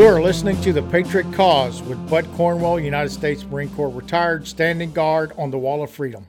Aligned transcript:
You 0.00 0.06
are 0.06 0.22
listening 0.22 0.58
to 0.62 0.72
The 0.72 0.80
Patriot 0.84 1.30
Cause 1.34 1.82
with 1.82 2.08
Bud 2.08 2.26
Cornwell, 2.34 2.80
United 2.80 3.10
States 3.10 3.44
Marine 3.44 3.68
Corps 3.68 3.90
retired, 3.90 4.48
standing 4.48 4.92
guard 4.92 5.32
on 5.36 5.50
the 5.50 5.58
Wall 5.58 5.82
of 5.82 5.90
Freedom. 5.90 6.26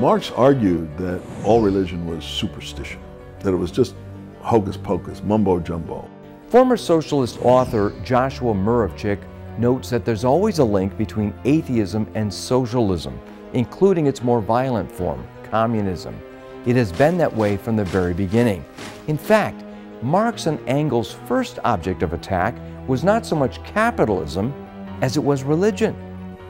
Marx 0.00 0.30
argued 0.30 0.96
that 0.96 1.20
all 1.44 1.60
religion 1.60 2.06
was 2.06 2.24
superstition, 2.24 2.98
that 3.40 3.52
it 3.52 3.58
was 3.58 3.70
just 3.70 3.94
hocus 4.40 4.78
pocus, 4.78 5.22
mumbo 5.22 5.60
jumbo. 5.60 6.08
Former 6.48 6.78
socialist 6.78 7.38
author 7.42 7.92
Joshua 8.02 8.54
Muravchik 8.54 9.20
notes 9.58 9.90
that 9.90 10.06
there's 10.06 10.24
always 10.24 10.60
a 10.60 10.64
link 10.64 10.96
between 10.96 11.34
atheism 11.44 12.10
and 12.14 12.32
socialism, 12.32 13.20
including 13.52 14.06
its 14.06 14.22
more 14.22 14.40
violent 14.40 14.90
form, 14.90 15.26
communism. 15.50 16.18
It 16.66 16.76
has 16.76 16.92
been 16.92 17.16
that 17.18 17.34
way 17.34 17.56
from 17.56 17.76
the 17.76 17.84
very 17.84 18.14
beginning. 18.14 18.64
In 19.06 19.16
fact, 19.16 19.64
Marx 20.02 20.46
and 20.46 20.60
Engels' 20.68 21.16
first 21.26 21.58
object 21.64 22.02
of 22.02 22.12
attack 22.12 22.54
was 22.86 23.04
not 23.04 23.26
so 23.26 23.36
much 23.36 23.62
capitalism 23.64 24.52
as 25.00 25.16
it 25.16 25.24
was 25.24 25.42
religion. 25.42 25.96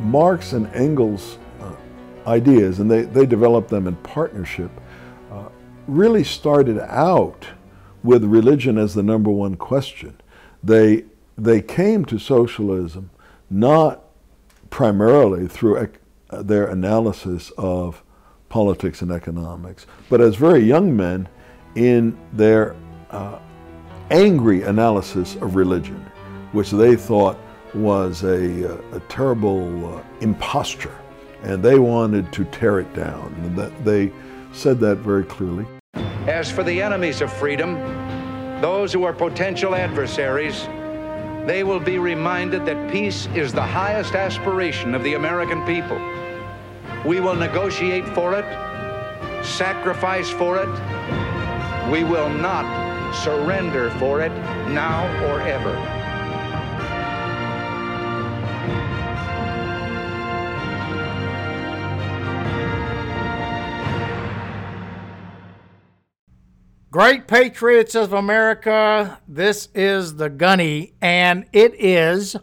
Marx 0.00 0.52
and 0.52 0.66
Engels' 0.74 1.38
uh, 1.60 1.72
ideas, 2.26 2.80
and 2.80 2.90
they, 2.90 3.02
they 3.02 3.26
developed 3.26 3.68
them 3.68 3.86
in 3.86 3.96
partnership, 3.96 4.70
uh, 5.30 5.48
really 5.86 6.24
started 6.24 6.78
out 6.78 7.46
with 8.02 8.24
religion 8.24 8.78
as 8.78 8.94
the 8.94 9.02
number 9.02 9.30
one 9.30 9.56
question. 9.56 10.20
They, 10.62 11.04
they 11.36 11.60
came 11.60 12.04
to 12.06 12.18
socialism 12.18 13.10
not 13.50 14.04
primarily 14.70 15.48
through 15.48 15.76
their 16.30 16.66
analysis 16.68 17.50
of 17.58 18.02
politics 18.48 19.02
and 19.02 19.10
economics, 19.10 19.86
but 20.08 20.20
as 20.20 20.36
very 20.36 20.60
young 20.60 20.96
men 20.96 21.28
in 21.74 22.18
their 22.32 22.74
uh, 23.10 23.38
angry 24.10 24.62
analysis 24.62 25.36
of 25.36 25.54
religion, 25.54 26.04
which 26.52 26.70
they 26.70 26.96
thought 26.96 27.38
was 27.74 28.22
a, 28.22 28.62
a, 28.62 28.96
a 28.96 29.00
terrible 29.08 29.94
uh, 29.94 30.02
imposture, 30.20 30.96
and 31.42 31.62
they 31.62 31.78
wanted 31.78 32.32
to 32.32 32.44
tear 32.46 32.80
it 32.80 32.92
down. 32.94 33.34
And 33.44 33.56
that 33.56 33.84
they 33.84 34.10
said 34.52 34.80
that 34.80 34.96
very 34.96 35.24
clearly. 35.24 35.66
As 36.26 36.50
for 36.50 36.62
the 36.62 36.82
enemies 36.82 37.20
of 37.20 37.32
freedom, 37.32 37.74
those 38.60 38.92
who 38.92 39.04
are 39.04 39.12
potential 39.12 39.74
adversaries, 39.74 40.66
they 41.48 41.64
will 41.64 41.80
be 41.80 41.98
reminded 41.98 42.66
that 42.66 42.92
peace 42.92 43.26
is 43.34 43.52
the 43.52 43.62
highest 43.62 44.14
aspiration 44.14 44.94
of 44.94 45.02
the 45.02 45.14
American 45.14 45.64
people. 45.64 45.98
We 47.06 47.20
will 47.20 47.34
negotiate 47.34 48.06
for 48.08 48.34
it, 48.34 48.44
sacrifice 49.44 50.28
for 50.28 50.58
it. 50.58 51.90
We 51.90 52.04
will 52.04 52.28
not 52.28 53.14
surrender 53.14 53.90
for 53.92 54.20
it 54.20 54.32
now 54.68 55.06
or 55.24 55.40
ever. 55.40 55.97
Great 66.90 67.28
Patriots 67.28 67.94
of 67.94 68.14
America, 68.14 69.20
this 69.28 69.68
is 69.74 70.16
the 70.16 70.30
Gunny, 70.30 70.94
and 71.02 71.44
it 71.52 71.74
is 71.78 72.34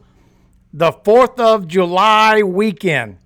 the 0.72 0.92
4th 0.92 1.40
of 1.40 1.68
July 1.68 2.44
weekend. 2.44 3.18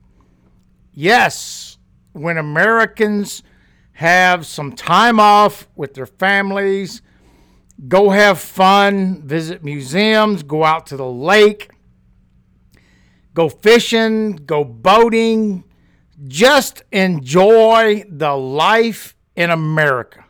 Yes, 0.93 1.77
when 2.13 2.37
Americans 2.37 3.43
have 3.91 4.45
some 4.45 4.71
time 4.71 5.19
off 5.19 5.67
with 5.75 5.93
their 5.93 6.05
families, 6.05 7.01
go 7.89 8.11
have 8.11 8.39
fun, 8.39 9.21
visit 9.23 9.61
museums, 9.61 10.41
go 10.41 10.63
out 10.63 10.85
to 10.85 10.95
the 10.95 11.05
lake, 11.05 11.69
go 13.33 13.49
fishing, 13.49 14.37
go 14.37 14.63
boating, 14.63 15.65
just 16.29 16.83
enjoy 16.93 18.05
the 18.07 18.31
life 18.37 19.17
in 19.35 19.49
America. 19.49 20.23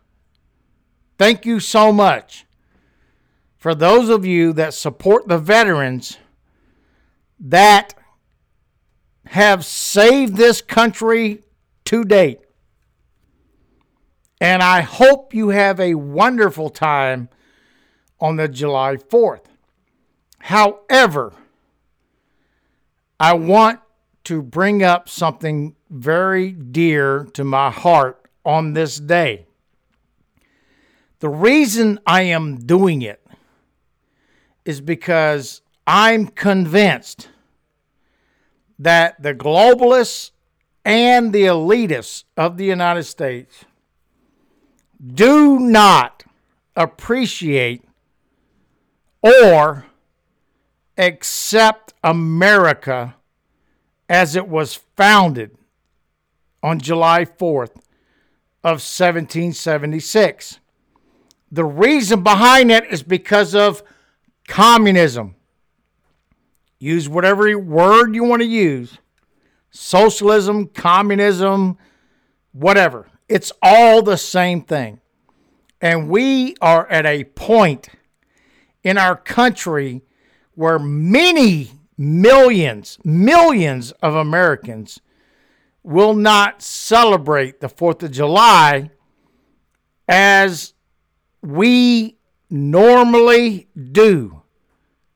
Thank 1.19 1.45
you 1.45 1.59
so 1.59 1.91
much 1.91 2.45
for 3.57 3.75
those 3.75 4.07
of 4.07 4.25
you 4.25 4.53
that 4.53 4.73
support 4.73 5.27
the 5.27 5.37
veterans 5.37 6.17
that 7.41 7.93
have 9.25 9.65
saved 9.65 10.37
this 10.37 10.61
country 10.61 11.43
to 11.83 12.05
date. 12.05 12.39
And 14.39 14.63
I 14.63 14.79
hope 14.79 15.33
you 15.33 15.49
have 15.49 15.77
a 15.81 15.95
wonderful 15.95 16.69
time 16.69 17.27
on 18.21 18.37
the 18.37 18.47
July 18.47 18.95
4th. 18.95 19.43
However, 20.39 21.33
I 23.19 23.33
want 23.33 23.81
to 24.23 24.41
bring 24.41 24.83
up 24.83 25.09
something 25.09 25.75
very 25.89 26.53
dear 26.53 27.25
to 27.33 27.43
my 27.43 27.71
heart 27.71 28.25
on 28.45 28.71
this 28.71 29.01
day. 29.01 29.47
The 31.19 31.29
reason 31.29 31.99
I 32.05 32.23
am 32.23 32.57
doing 32.57 33.01
it 33.01 33.25
is 34.63 34.79
because 34.79 35.61
I'm 35.85 36.27
convinced 36.27 37.29
that 38.77 39.21
the 39.21 39.33
globalists 39.33 40.31
and 40.85 41.33
the 41.33 41.43
elitists 41.43 42.23
of 42.37 42.57
the 42.57 42.65
United 42.65 43.03
States 43.03 43.65
do 45.05 45.59
not 45.59 46.23
appreciate 46.75 47.83
or 49.21 49.85
accept 50.97 51.93
America 52.03 53.15
as 54.07 54.35
it 54.35 54.47
was 54.47 54.75
founded 54.95 55.57
on 56.63 56.79
July 56.79 57.25
4th 57.25 57.75
of 58.63 58.79
1776. 58.81 60.59
The 61.51 61.65
reason 61.65 62.23
behind 62.23 62.71
it 62.71 62.85
is 62.91 63.03
because 63.03 63.55
of 63.55 63.83
communism. 64.47 65.35
Use 66.79 67.09
whatever 67.09 67.57
word 67.57 68.15
you 68.15 68.23
want 68.23 68.41
to 68.41 68.47
use 68.47 68.97
socialism, 69.71 70.67
communism, 70.67 71.77
whatever. 72.51 73.07
It's 73.27 73.51
all 73.61 74.01
the 74.01 74.17
same 74.17 74.61
thing. 74.61 74.99
And 75.81 76.09
we 76.09 76.55
are 76.61 76.87
at 76.89 77.05
a 77.05 77.23
point 77.23 77.89
in 78.83 78.97
our 78.97 79.15
country 79.15 80.01
where 80.55 80.79
many 80.79 81.71
millions, 81.97 82.97
millions 83.03 83.91
of 84.01 84.15
Americans 84.15 84.99
will 85.83 86.13
not 86.13 86.61
celebrate 86.61 87.61
the 87.61 87.69
4th 87.69 88.03
of 88.03 88.11
July 88.11 88.89
as 90.07 90.73
we 91.41 92.17
normally 92.49 93.67
do 93.91 94.41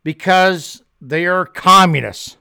because 0.03 0.83
they 1.01 1.25
are 1.25 1.45
communists 1.45 2.37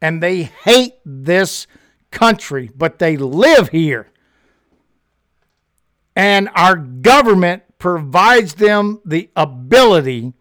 and 0.00 0.22
they 0.22 0.42
hate 0.42 0.94
this 1.04 1.66
country, 2.10 2.70
but 2.76 2.98
they 2.98 3.16
live 3.16 3.70
here. 3.70 4.10
And 6.14 6.48
our 6.54 6.76
government 6.76 7.62
provides 7.78 8.54
them 8.54 9.00
the 9.04 9.30
ability 9.34 10.32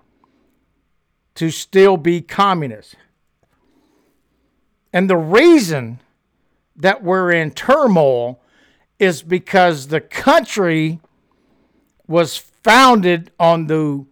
to 1.36 1.50
still 1.50 1.98
be 1.98 2.22
communists. 2.22 2.96
And 4.92 5.10
the 5.10 5.18
reason 5.18 6.00
that 6.76 7.04
we're 7.04 7.32
in 7.32 7.52
turmoil 7.52 8.40
is 9.00 9.24
because 9.24 9.88
the 9.88 10.02
country 10.02 11.00
was 12.08 12.38
founded 12.38 13.32
on 13.40 13.68
the 13.68 14.06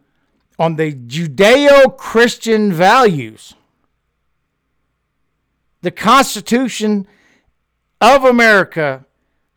on 0.60 0.76
the 0.76 0.94
Judeo-Christian 0.94 2.72
values. 2.72 3.56
The 5.82 5.90
Constitution 5.90 7.08
of 8.00 8.24
America 8.24 9.06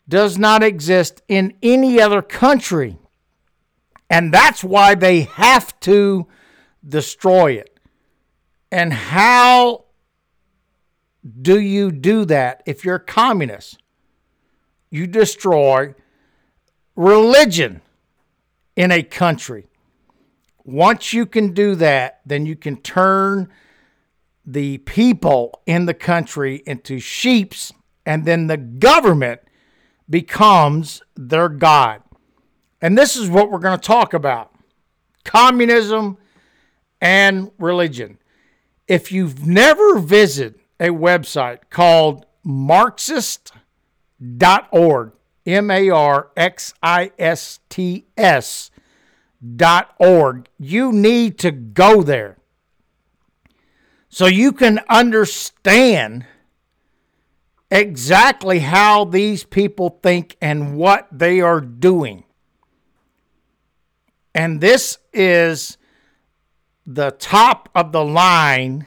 does 0.09 0.39
not 0.39 0.63
exist 0.63 1.23
in 1.29 1.55
any 1.63 2.01
other 2.01 2.23
country. 2.23 2.97
And 4.09 4.33
that's 4.33 4.65
why 4.65 4.95
they 4.95 5.23
have 5.23 5.79
to 5.81 6.27
destroy 6.87 7.53
it. 7.53 7.79
And 8.71 8.93
how 8.93 9.85
do 11.41 11.61
you 11.61 11.91
do 11.91 12.25
that 12.27 12.63
if 12.65 12.85
you're 12.85 12.97
a 12.97 13.01
communist? 13.01 13.79
You 14.91 15.07
destroy 15.07 15.95
religion 16.97 17.83
in 18.77 18.91
a 18.91 19.03
country. 19.03 19.67
Once 20.65 21.13
you 21.13 21.27
can 21.27 21.53
do 21.53 21.75
that, 21.75 22.21
then 22.25 22.47
you 22.47 22.57
can 22.57 22.77
turn 22.79 23.51
the 24.47 24.79
people 24.79 25.61
in 25.67 25.87
the 25.87 25.95
country 25.95 26.63
into 26.67 26.99
sheeps, 26.99 27.73
and 28.05 28.25
then 28.25 28.47
the 28.47 28.57
government 28.57 29.41
becomes 30.09 31.03
their 31.17 31.49
God. 31.49 32.03
And 32.81 32.99
this 32.99 33.17
is 33.17 33.31
what 33.31 33.51
we're 33.51 33.59
going 33.59 33.79
to 33.79 33.87
talk 33.87 34.13
about 34.13 34.51
communism 35.25 36.19
and 37.01 37.51
religion. 37.59 38.19
If 38.87 39.11
you've 39.11 39.47
never 39.47 39.99
visited 39.99 40.61
a 40.79 40.89
website 40.89 41.61
called 41.71 42.27
Marxist.org, 42.43 45.13
M 45.47 45.71
A 45.71 45.91
R 45.91 46.31
X 46.37 46.75
I 46.83 47.13
S 47.19 47.61
T 47.69 48.07
S 48.17 48.71
dot 49.57 49.95
org, 49.99 50.49
you 50.59 50.93
need 50.93 51.39
to 51.39 51.51
go 51.51 52.03
there 52.03 52.39
so 54.09 54.27
you 54.27 54.53
can 54.53 54.79
understand 54.89 56.25
exactly 57.69 58.61
how 58.61 59.05
these 59.05 59.43
people 59.43 59.99
think 60.05 60.37
and 60.41 60.77
what 60.77 61.09
they 61.11 61.41
are 61.41 61.61
doing. 61.61 62.23
And 64.33 64.61
this 64.61 64.99
is 65.13 65.77
the 66.87 67.11
top 67.11 67.69
of 67.75 67.91
the 67.91 68.05
line 68.05 68.87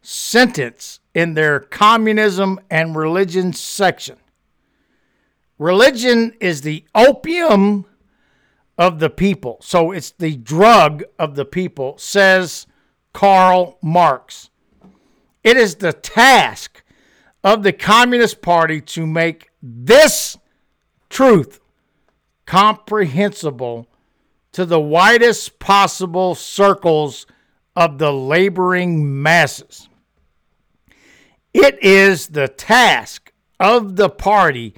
sentence 0.00 1.00
in 1.12 1.34
their 1.34 1.60
communism 1.60 2.58
and 2.70 2.96
religion 2.96 3.52
section. 3.52 4.16
Religion 5.62 6.34
is 6.40 6.62
the 6.62 6.84
opium 6.92 7.86
of 8.76 8.98
the 8.98 9.08
people. 9.08 9.58
So 9.62 9.92
it's 9.92 10.10
the 10.10 10.34
drug 10.34 11.04
of 11.20 11.36
the 11.36 11.44
people, 11.44 11.96
says 11.98 12.66
Karl 13.12 13.78
Marx. 13.80 14.50
It 15.44 15.56
is 15.56 15.76
the 15.76 15.92
task 15.92 16.82
of 17.44 17.62
the 17.62 17.72
Communist 17.72 18.42
Party 18.42 18.80
to 18.80 19.06
make 19.06 19.50
this 19.62 20.36
truth 21.08 21.60
comprehensible 22.44 23.86
to 24.50 24.64
the 24.64 24.80
widest 24.80 25.60
possible 25.60 26.34
circles 26.34 27.24
of 27.76 27.98
the 27.98 28.12
laboring 28.12 29.22
masses. 29.22 29.88
It 31.54 31.80
is 31.84 32.28
the 32.28 32.48
task 32.48 33.32
of 33.60 33.94
the 33.94 34.10
party 34.10 34.74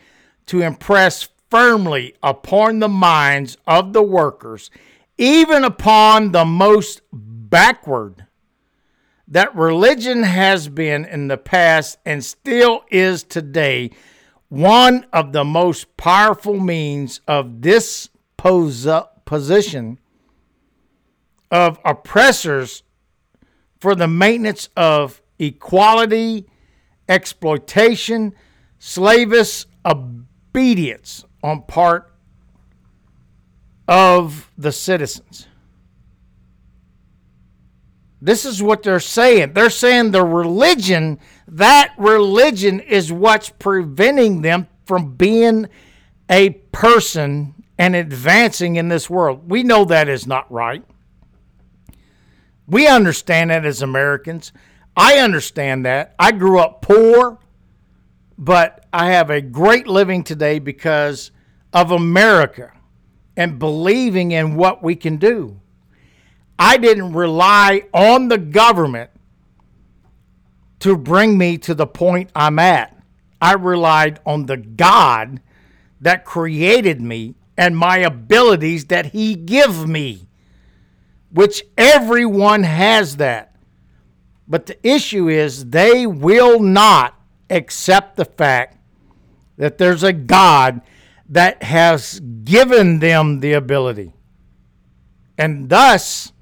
to 0.47 0.63
impress 0.63 1.29
firmly 1.51 2.15
upon 2.23 2.81
the 2.81 2.89
minds 2.89 3.57
of 3.67 3.93
the 3.93 4.03
workers, 4.03 4.71
even 5.17 5.65
upon 5.65 6.33
the 6.33 6.45
most 6.45 7.01
backward, 7.13 8.27
that 9.29 9.55
religion 9.55 10.23
has 10.23 10.69
been 10.69 11.05
in 11.05 11.29
the 11.29 11.37
past 11.37 11.99
and 12.05 12.25
still 12.25 12.85
is 12.91 13.23
today 13.23 13.91
one 14.49 15.07
of 15.13 15.33
the 15.33 15.45
most 15.45 15.97
powerful 15.97 16.61
means 16.61 17.21
of 17.27 17.63
this 17.63 18.11
position 18.37 19.99
of 21.51 21.79
oppressors 21.85 22.83
for 23.81 23.95
the 23.95 24.07
maintenance 24.07 24.69
of 24.77 25.23
equality, 25.39 26.47
exploitation, 27.09 28.35
slavish 28.79 29.67
obedience 30.55 31.25
on 31.43 31.63
part 31.63 32.13
of 33.89 34.51
the 34.57 34.71
citizens. 34.71 35.49
This 38.23 38.45
is 38.45 38.63
what 38.63 38.83
they're 38.83 39.01
saying. 39.01 39.53
They're 39.53 39.69
saying 39.69 40.13
the 40.13 40.25
religion, 40.25 41.19
that 41.49 41.93
religion 41.99 42.81
is 42.81 43.13
what's 43.13 43.51
preventing 43.51 44.43
them 44.43 44.69
from 44.87 45.15
being 45.17 45.69
a 46.31 46.51
person 46.51 47.55
and 47.77 47.97
advancing 47.97 48.77
in 48.77 48.89
this 48.89 49.11
world. 49.11 49.51
We 49.51 49.63
know 49.65 49.85
that 49.85 50.09
is 50.09 50.27
not 50.27 50.51
right. 50.51 50.85
We 52.67 52.87
understand 52.87 53.51
that 53.51 53.67
as 53.67 53.83
Americans. 53.83 54.53
I 54.97 55.19
understand 55.19 55.85
that. 55.85 56.15
I 56.19 56.33
grew 56.33 56.61
up 56.61 56.81
poor, 56.81 57.41
but 58.37 58.87
I 58.93 59.11
have 59.13 59.31
a 59.31 59.41
great 59.41 59.87
living 59.87 60.25
today 60.25 60.59
because 60.59 61.31
of 61.73 61.91
America 61.91 62.73
and 63.37 63.59
believing 63.59 64.33
in 64.33 64.55
what 64.57 64.83
we 64.83 64.97
can 64.97 65.17
do. 65.17 65.61
I 66.59 66.77
didn't 66.77 67.13
rely 67.13 67.83
on 67.93 68.29
the 68.29 68.39
government 68.39 69.11
to 70.81 70.97
bring 70.97 71.37
me 71.37 71.59
to 71.59 71.75
the 71.75 71.87
point 71.87 72.31
I'm 72.35 72.59
at. 72.59 72.97
I 73.41 73.55
relied 73.55 74.21
on 74.25 74.47
the 74.47 74.57
God 74.57 75.41
that 76.01 76.25
created 76.25 77.01
me 77.01 77.35
and 77.57 77.77
my 77.77 77.99
abilities 77.99 78.87
that 78.87 79.07
he 79.07 79.35
give 79.35 79.89
me 79.89 80.29
which 81.33 81.65
everyone 81.77 82.63
has 82.63 83.17
that 83.17 83.55
but 84.47 84.67
the 84.67 84.87
issue 84.87 85.29
is 85.29 85.71
they 85.71 86.07
will 86.07 86.61
not 86.61 87.14
accept 87.51 88.17
the 88.17 88.25
fact 88.25 88.79
that 89.57 89.79
there's 89.79 90.03
a 90.03 90.13
god 90.13 90.81
that 91.29 91.63
has 91.63 92.21
given 92.21 92.99
them 92.99 93.41
the 93.41 93.53
ability. 93.53 94.13
And 95.39 95.69
thus 95.69 96.33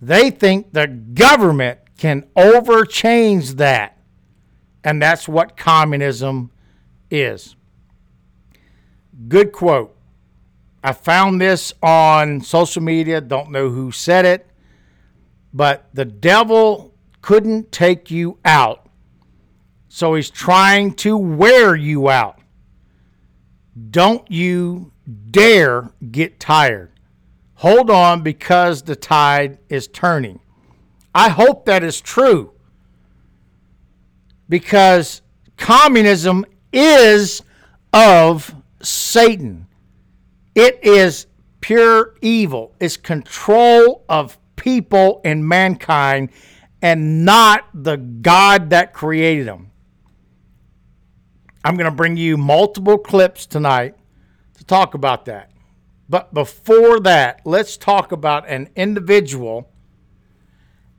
they 0.00 0.30
think 0.30 0.72
the 0.72 0.86
government 0.86 1.80
can 1.96 2.22
overchange 2.36 3.56
that. 3.56 3.98
And 4.84 5.02
that's 5.02 5.26
what 5.26 5.56
communism 5.56 6.50
is. 7.10 7.56
Good 9.28 9.52
quote. 9.52 9.96
I 10.84 10.92
found 10.92 11.40
this 11.40 11.72
on 11.82 12.42
social 12.42 12.82
media, 12.82 13.20
don't 13.20 13.50
know 13.50 13.70
who 13.70 13.90
said 13.90 14.24
it, 14.24 14.46
but 15.52 15.88
the 15.94 16.04
devil 16.04 16.94
couldn't 17.22 17.72
take 17.72 18.10
you 18.10 18.38
out. 18.44 18.85
So 19.96 20.14
he's 20.14 20.28
trying 20.28 20.92
to 20.96 21.16
wear 21.16 21.74
you 21.74 22.10
out. 22.10 22.38
Don't 23.90 24.30
you 24.30 24.92
dare 25.30 25.90
get 26.10 26.38
tired. 26.38 26.92
Hold 27.54 27.88
on 27.88 28.22
because 28.22 28.82
the 28.82 28.94
tide 28.94 29.56
is 29.70 29.88
turning. 29.88 30.38
I 31.14 31.30
hope 31.30 31.64
that 31.64 31.82
is 31.82 31.98
true 31.98 32.52
because 34.50 35.22
communism 35.56 36.44
is 36.74 37.40
of 37.94 38.54
Satan. 38.82 39.66
It 40.54 40.78
is 40.84 41.26
pure 41.62 42.16
evil. 42.20 42.74
It's 42.80 42.98
control 42.98 44.04
of 44.10 44.36
people 44.56 45.22
and 45.24 45.48
mankind 45.48 46.28
and 46.82 47.24
not 47.24 47.64
the 47.72 47.96
God 47.96 48.68
that 48.68 48.92
created 48.92 49.46
them. 49.46 49.70
I'm 51.66 51.74
going 51.74 51.90
to 51.90 51.96
bring 51.96 52.16
you 52.16 52.36
multiple 52.36 52.96
clips 52.96 53.44
tonight 53.44 53.96
to 54.54 54.64
talk 54.64 54.94
about 54.94 55.24
that. 55.24 55.50
But 56.08 56.32
before 56.32 57.00
that, 57.00 57.40
let's 57.44 57.76
talk 57.76 58.12
about 58.12 58.48
an 58.48 58.68
individual 58.76 59.68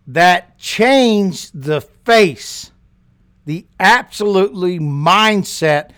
that 0.07 0.59
changed 0.59 1.51
the 1.61 1.79
face, 1.79 2.73
the 3.45 3.65
absolutely 3.79 4.77
mindset 4.77 5.91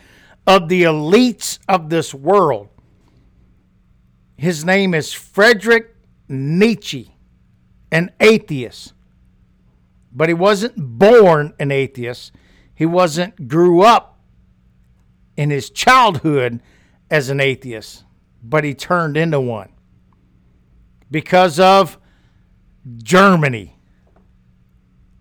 of 0.46 0.70
the 0.70 0.84
elites 0.84 1.58
of 1.68 1.90
this 1.90 2.14
world. 2.14 2.70
His 4.38 4.64
name 4.64 4.94
is 4.94 5.12
Frederick 5.12 5.96
Nietzsche, 6.28 7.16
an 7.92 8.12
atheist. 8.20 8.94
But 10.12 10.30
he 10.30 10.36
wasn't 10.36 10.76
born 10.78 11.56
an 11.60 11.72
atheist. 11.72 12.34
He 12.76 12.86
wasn't 12.86 13.48
grew 13.48 13.82
up 13.82 14.09
in 15.39 15.50
his 15.50 15.69
childhood 15.69 16.62
as 17.10 17.29
an 17.29 17.39
atheist, 17.39 18.03
but 18.43 18.65
he 18.65 18.74
turned 18.74 19.15
into 19.15 19.39
one 19.39 19.69
because 21.10 21.62
of 21.62 21.98
Germany. 22.98 23.79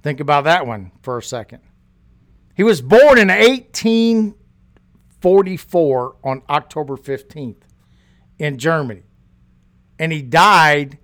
Think 0.03 0.19
about 0.19 0.43
that 0.43 0.67
one 0.67 0.91
for 1.03 1.19
a 1.19 1.23
second. 1.23 1.61
He 2.57 2.65
was 2.65 2.83
born 2.83 3.17
in 3.17 3.29
1844 3.29 6.17
on 6.25 6.43
October 6.51 6.97
15th 6.97 7.63
in 8.41 8.59
Germany 8.59 9.05
and 10.01 10.11
he 10.11 10.21
died 10.21 10.99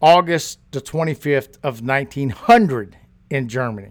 August 0.00 0.60
the 0.70 0.80
25th 0.80 1.58
of 1.62 1.82
1900 1.82 2.96
in 3.28 3.48
Germany. 3.48 3.90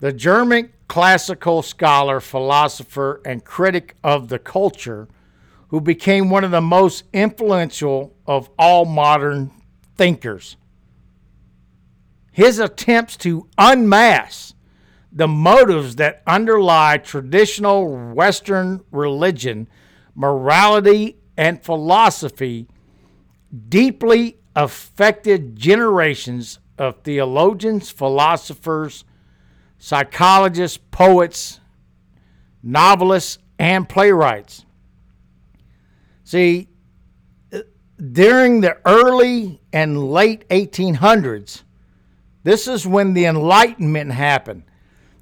The 0.00 0.12
German 0.12 0.72
classical 0.88 1.62
scholar, 1.62 2.18
philosopher, 2.18 3.20
and 3.24 3.44
critic 3.44 3.94
of 4.02 4.28
the 4.28 4.38
culture, 4.38 5.06
who 5.68 5.80
became 5.80 6.30
one 6.30 6.44
of 6.44 6.50
the 6.50 6.60
most 6.60 7.04
influential 7.12 8.16
of 8.26 8.48
all 8.58 8.86
modern 8.86 9.50
thinkers. 9.96 10.56
His 12.32 12.58
attempts 12.58 13.16
to 13.18 13.48
unmask 13.58 14.54
the 15.12 15.28
motives 15.28 15.96
that 15.96 16.22
underlie 16.26 16.98
traditional 16.98 18.14
Western 18.14 18.82
religion, 18.90 19.68
morality, 20.14 21.16
and 21.36 21.62
philosophy 21.62 22.66
deeply 23.68 24.38
affected 24.54 25.56
generations 25.56 26.58
of 26.78 27.02
theologians, 27.02 27.90
philosophers, 27.90 29.04
psychologists, 29.78 30.78
poets, 30.90 31.60
novelists, 32.62 33.38
and 33.58 33.88
playwrights. 33.88 34.64
See, 36.24 36.68
during 38.12 38.60
the 38.60 38.76
early 38.84 39.60
and 39.72 40.10
late 40.10 40.48
1800s, 40.48 41.62
this 42.44 42.68
is 42.68 42.86
when 42.86 43.14
the 43.14 43.24
Enlightenment 43.24 44.12
happened. 44.12 44.64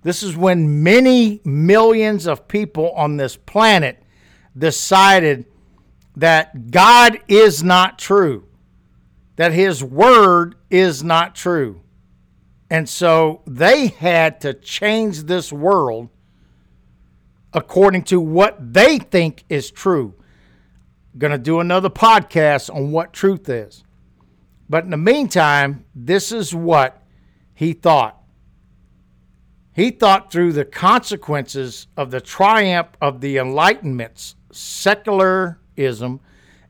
This 0.02 0.22
is 0.22 0.36
when 0.36 0.82
many 0.82 1.40
millions 1.44 2.26
of 2.26 2.46
people 2.48 2.92
on 2.92 3.16
this 3.16 3.36
planet 3.36 4.02
decided 4.56 5.46
that 6.16 6.70
God 6.70 7.18
is 7.28 7.62
not 7.62 7.98
true, 7.98 8.46
that 9.36 9.52
His 9.52 9.82
Word 9.82 10.54
is 10.70 11.02
not 11.02 11.34
true. 11.34 11.80
And 12.70 12.88
so 12.88 13.42
they 13.46 13.88
had 13.88 14.40
to 14.40 14.54
change 14.54 15.24
this 15.24 15.52
world 15.52 16.08
according 17.52 18.02
to 18.02 18.20
what 18.20 18.72
they 18.74 18.98
think 18.98 19.44
is 19.48 19.70
true. 19.70 20.14
Going 21.16 21.32
to 21.32 21.38
do 21.38 21.60
another 21.60 21.88
podcast 21.88 22.74
on 22.74 22.90
what 22.90 23.12
truth 23.12 23.48
is. 23.48 23.84
But 24.68 24.84
in 24.84 24.90
the 24.90 24.96
meantime, 24.96 25.84
this 25.94 26.32
is 26.32 26.54
what 26.54 27.02
he 27.54 27.72
thought. 27.72 28.20
He 29.72 29.90
thought 29.90 30.32
through 30.32 30.52
the 30.52 30.64
consequences 30.64 31.86
of 31.96 32.10
the 32.10 32.20
triumph 32.20 32.88
of 33.00 33.20
the 33.20 33.36
Enlightenment's 33.38 34.34
secularism 34.50 36.20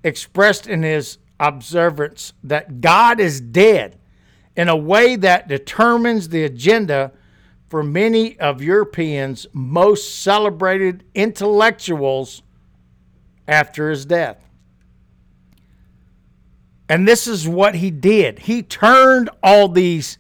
expressed 0.05 0.67
in 0.67 0.83
his 0.83 1.19
observance 1.41 2.33
that 2.43 2.81
God 2.81 3.21
is 3.21 3.41
dead 3.41 3.99
in 4.57 4.69
a 4.69 4.77
way 4.77 5.17
that 5.17 5.49
determines 5.49 6.31
the 6.31 6.45
agenda 6.45 7.13
for 7.69 7.83
many 7.83 8.39
of 8.39 8.63
Europeans' 8.63 9.47
most 9.53 10.23
celebrated 10.23 11.05
intellectuals 11.15 12.43
after 13.47 13.91
his 13.91 14.07
death. 14.07 14.39
And 16.89 17.07
this 17.07 17.27
is 17.27 17.49
what 17.49 17.77
he 17.77 17.91
did. 17.91 18.41
He 18.41 18.63
turned 18.63 19.29
all 19.43 19.69
these 19.69 20.19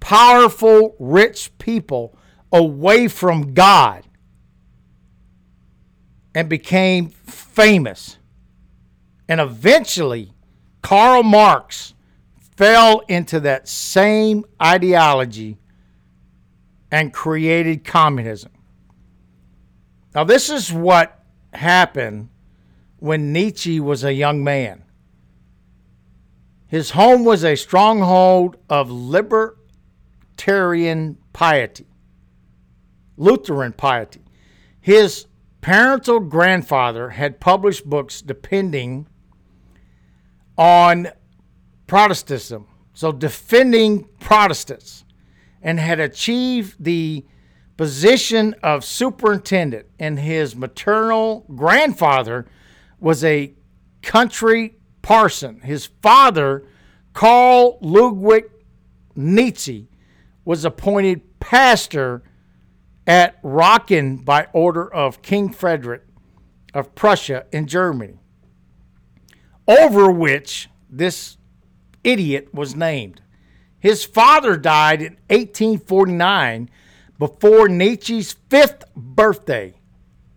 powerful, 0.00 0.96
rich 0.98 1.56
people 1.58 2.16
away 2.52 3.08
from 3.08 3.54
God 3.54 4.04
and 6.34 6.48
became 6.48 7.08
famous. 7.08 8.18
And 9.28 9.40
eventually, 9.40 10.32
Karl 10.82 11.22
Marx 11.22 11.94
fell 12.58 13.02
into 13.06 13.38
that 13.38 13.68
same 13.68 14.44
ideology 14.60 15.56
and 16.90 17.12
created 17.12 17.84
communism. 17.84 18.50
Now, 20.12 20.24
this 20.24 20.50
is 20.50 20.72
what 20.72 21.22
happened 21.54 22.30
when 22.98 23.32
Nietzsche 23.32 23.78
was 23.78 24.02
a 24.02 24.12
young 24.12 24.42
man. 24.42 24.82
His 26.66 26.90
home 26.90 27.24
was 27.24 27.44
a 27.44 27.54
stronghold 27.54 28.56
of 28.68 28.90
libertarian 28.90 31.16
piety, 31.32 31.86
Lutheran 33.16 33.72
piety. 33.72 34.24
His 34.80 35.26
parental 35.60 36.18
grandfather 36.18 37.10
had 37.10 37.38
published 37.38 37.88
books 37.88 38.20
depending 38.20 39.06
on 40.56 41.12
Protestantism, 41.88 42.68
so 42.92 43.10
defending 43.10 44.04
Protestants, 44.20 45.04
and 45.60 45.80
had 45.80 45.98
achieved 45.98 46.76
the 46.78 47.24
position 47.76 48.54
of 48.62 48.84
superintendent. 48.84 49.86
And 49.98 50.18
his 50.18 50.54
maternal 50.54 51.46
grandfather 51.54 52.46
was 53.00 53.24
a 53.24 53.54
country 54.02 54.76
parson. 55.02 55.60
His 55.60 55.86
father, 56.02 56.66
Karl 57.14 57.78
Ludwig 57.80 58.44
Nietzsche, 59.16 59.88
was 60.44 60.64
appointed 60.64 61.40
pastor 61.40 62.22
at 63.06 63.42
Rocken 63.42 64.24
by 64.24 64.46
order 64.52 64.92
of 64.92 65.22
King 65.22 65.50
Frederick 65.50 66.02
of 66.74 66.94
Prussia 66.94 67.46
in 67.50 67.66
Germany, 67.66 68.18
over 69.66 70.10
which 70.10 70.68
this 70.90 71.37
idiot 72.04 72.52
was 72.52 72.74
named. 72.74 73.20
His 73.78 74.04
father 74.04 74.56
died 74.56 75.00
in 75.00 75.16
1849 75.28 76.70
before 77.18 77.68
Nietzsche's 77.68 78.36
fifth 78.48 78.84
birthday. 78.96 79.74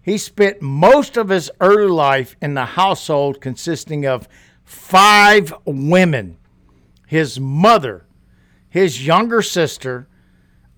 He 0.02 0.18
spent 0.18 0.62
most 0.62 1.18
of 1.18 1.30
his 1.30 1.52
early 1.60 1.92
life 1.92 2.36
in 2.42 2.54
the 2.54 2.66
household 2.66 3.42
consisting 3.42 4.06
of 4.06 4.28
five 4.64 5.54
women 5.66 6.38
his 7.06 7.38
mother, 7.42 8.06
his 8.70 9.06
younger 9.06 9.42
sister, 9.42 10.08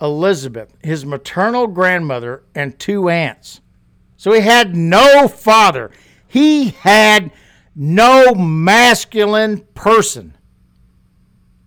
Elizabeth, 0.02 0.74
his 0.84 1.06
maternal 1.06 1.68
grandmother, 1.68 2.42
and 2.56 2.80
two 2.80 3.08
aunts. 3.08 3.62
So 4.18 4.32
he 4.32 4.42
had 4.42 4.76
no 4.76 5.28
father. 5.28 5.92
He 6.28 6.70
had 6.72 7.32
no 7.76 8.34
masculine 8.34 9.60
person 9.76 10.36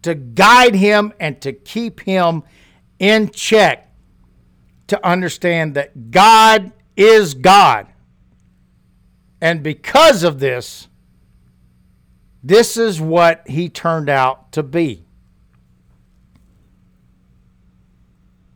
to 0.07 0.15
guide 0.15 0.77
him 0.77 1.13
and 1.19 1.41
to 1.41 1.53
keep 1.53 1.99
him 1.99 2.45
in 3.01 3.29
check 3.31 3.93
to 4.87 5.05
understand 5.05 5.75
that 5.75 6.13
God 6.13 6.71
is 6.97 7.35
God. 7.35 7.89
And 9.41 9.65
because 9.65 10.23
of 10.23 10.39
this, 10.39 10.87
this 12.41 12.77
is 12.77 13.01
what 13.01 13.43
he 13.49 13.69
turned 13.69 14.09
out 14.09 14.53
to 14.53 14.63
be. 14.63 15.05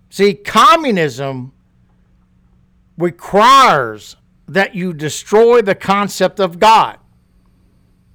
See, 0.09 0.35
communism 0.35 1.53
requires 2.97 4.15
that 4.47 4.77
you 4.77 4.93
destroy 4.93 5.63
the 5.63 5.75
concept 5.75 6.39
of 6.39 6.61
God. 6.61 6.99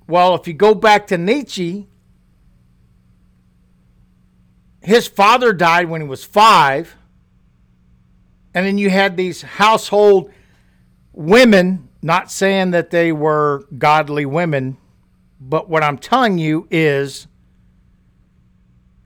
Well, 0.08 0.36
if 0.36 0.48
you 0.48 0.54
go 0.54 0.74
back 0.74 1.08
to 1.08 1.18
Nietzsche, 1.18 1.90
his 4.86 5.08
father 5.08 5.52
died 5.52 5.90
when 5.90 6.02
he 6.02 6.08
was 6.08 6.24
five. 6.24 6.96
And 8.54 8.66
then 8.66 8.78
you 8.78 8.90
had 8.90 9.18
these 9.18 9.42
household 9.42 10.32
women, 11.12 11.90
not 12.02 12.32
saying 12.32 12.72
that 12.72 12.92
they 12.92 13.12
were 13.12 13.66
godly 13.78 14.26
women, 14.26 14.78
but 15.42 15.68
what 15.70 15.84
I'm 15.84 15.98
telling 15.98 16.38
you 16.38 16.68
is 16.70 17.28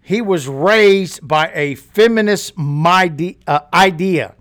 he 0.01 0.21
was 0.21 0.47
raised 0.47 1.25
by 1.25 1.51
a 1.53 1.75
feminist 1.75 2.53
uh, 2.57 3.59
idea 3.73 4.35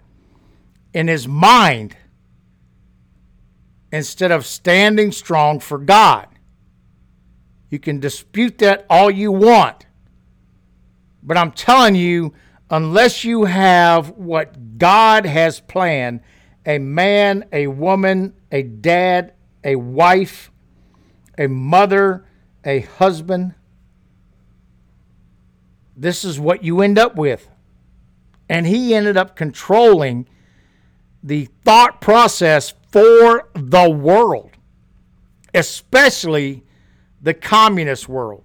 in 0.92 1.08
his 1.08 1.28
mind 1.28 1.96
instead 3.92 4.32
of 4.32 4.44
standing 4.44 5.12
strong 5.12 5.60
for 5.60 5.78
God. 5.78 6.26
You 7.70 7.78
can 7.78 8.00
dispute 8.00 8.58
that 8.58 8.86
all 8.90 9.10
you 9.10 9.30
want. 9.30 9.86
But 11.28 11.36
I'm 11.36 11.52
telling 11.52 11.94
you, 11.94 12.34
unless 12.70 13.22
you 13.22 13.44
have 13.44 14.10
what 14.10 14.78
God 14.78 15.24
has 15.26 15.60
planned 15.60 16.20
a 16.66 16.78
man, 16.78 17.44
a 17.52 17.68
woman, 17.68 18.34
a 18.50 18.62
dad, 18.62 19.32
a 19.62 19.76
wife, 19.76 20.50
a 21.38 21.46
mother, 21.46 22.26
a 22.64 22.80
husband 22.80 23.54
this 25.98 26.24
is 26.24 26.38
what 26.38 26.62
you 26.62 26.80
end 26.80 26.96
up 26.96 27.16
with. 27.16 27.48
And 28.48 28.66
he 28.66 28.94
ended 28.94 29.16
up 29.16 29.34
controlling 29.34 30.28
the 31.22 31.48
thought 31.64 32.00
process 32.00 32.72
for 32.92 33.50
the 33.54 33.90
world, 33.90 34.52
especially 35.52 36.64
the 37.20 37.34
communist 37.34 38.08
world. 38.08 38.44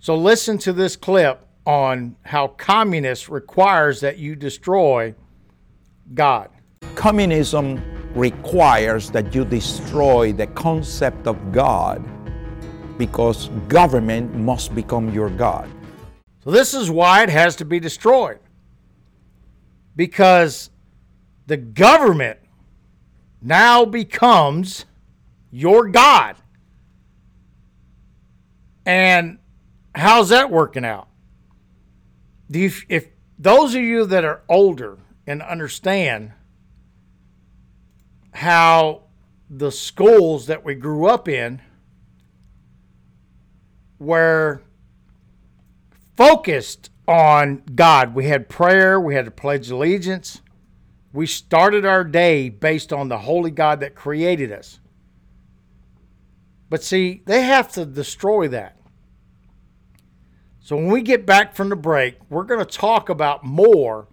So 0.00 0.16
listen 0.16 0.56
to 0.58 0.72
this 0.72 0.96
clip 0.96 1.46
on 1.66 2.16
how 2.22 2.48
communist 2.48 3.28
requires 3.28 4.00
that 4.00 4.18
you 4.18 4.34
destroy 4.34 5.14
God. 6.14 6.50
Communism 6.94 7.82
requires 8.14 9.10
that 9.10 9.34
you 9.34 9.44
destroy 9.44 10.32
the 10.32 10.46
concept 10.48 11.26
of 11.26 11.52
God 11.52 12.02
because 12.98 13.48
government 13.68 14.34
must 14.34 14.74
become 14.74 15.12
your 15.12 15.30
God. 15.30 15.68
So 16.44 16.50
this 16.50 16.74
is 16.74 16.90
why 16.90 17.22
it 17.22 17.28
has 17.28 17.56
to 17.56 17.64
be 17.64 17.80
destroyed. 17.80 18.38
because 19.96 20.70
the 21.46 21.56
government 21.56 22.38
now 23.42 23.84
becomes 23.84 24.84
your 25.50 25.88
God. 25.88 26.36
And 28.86 29.38
how's 29.94 30.30
that 30.30 30.50
working 30.50 30.84
out? 30.84 31.08
Do 32.52 32.60
you, 32.60 32.70
if 32.88 33.08
those 33.38 33.74
of 33.74 33.82
you 33.82 34.06
that 34.06 34.24
are 34.24 34.42
older 34.48 34.98
and 35.26 35.42
understand 35.42 36.32
how 38.34 39.02
the 39.48 39.72
schools 39.72 40.46
that 40.46 40.64
we 40.64 40.74
grew 40.74 41.06
up 41.06 41.28
in 41.28 41.60
were 43.98 44.62
focused 46.16 46.90
on 47.06 47.62
God. 47.74 48.14
We 48.14 48.26
had 48.26 48.48
prayer, 48.48 49.00
we 49.00 49.14
had 49.14 49.24
to 49.24 49.30
pledge 49.30 49.70
allegiance. 49.70 50.40
We 51.12 51.26
started 51.26 51.84
our 51.84 52.04
day 52.04 52.48
based 52.48 52.92
on 52.92 53.08
the 53.08 53.18
holy 53.18 53.50
God 53.50 53.80
that 53.80 53.94
created 53.94 54.50
us. 54.50 54.80
But 56.70 56.82
see, 56.82 57.22
they 57.26 57.42
have 57.42 57.70
to 57.72 57.84
destroy 57.84 58.48
that. 58.48 58.76
So 60.64 60.76
when 60.76 60.86
we 60.86 61.02
get 61.02 61.26
back 61.26 61.56
from 61.56 61.70
the 61.70 61.76
break, 61.76 62.18
we're 62.30 62.44
going 62.44 62.64
to 62.64 62.78
talk 62.78 63.08
about 63.08 63.44
more 63.44 64.06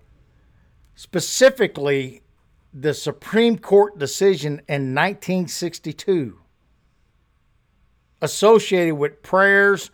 specifically 0.96 2.24
the 2.74 2.96
Supreme 2.96 3.60
Court 3.60 4.00
decision 4.00 4.54
in 4.68 4.96
1962 4.96 6.40
associated 8.20 8.96
with 8.96 9.22
prayers 9.22 9.92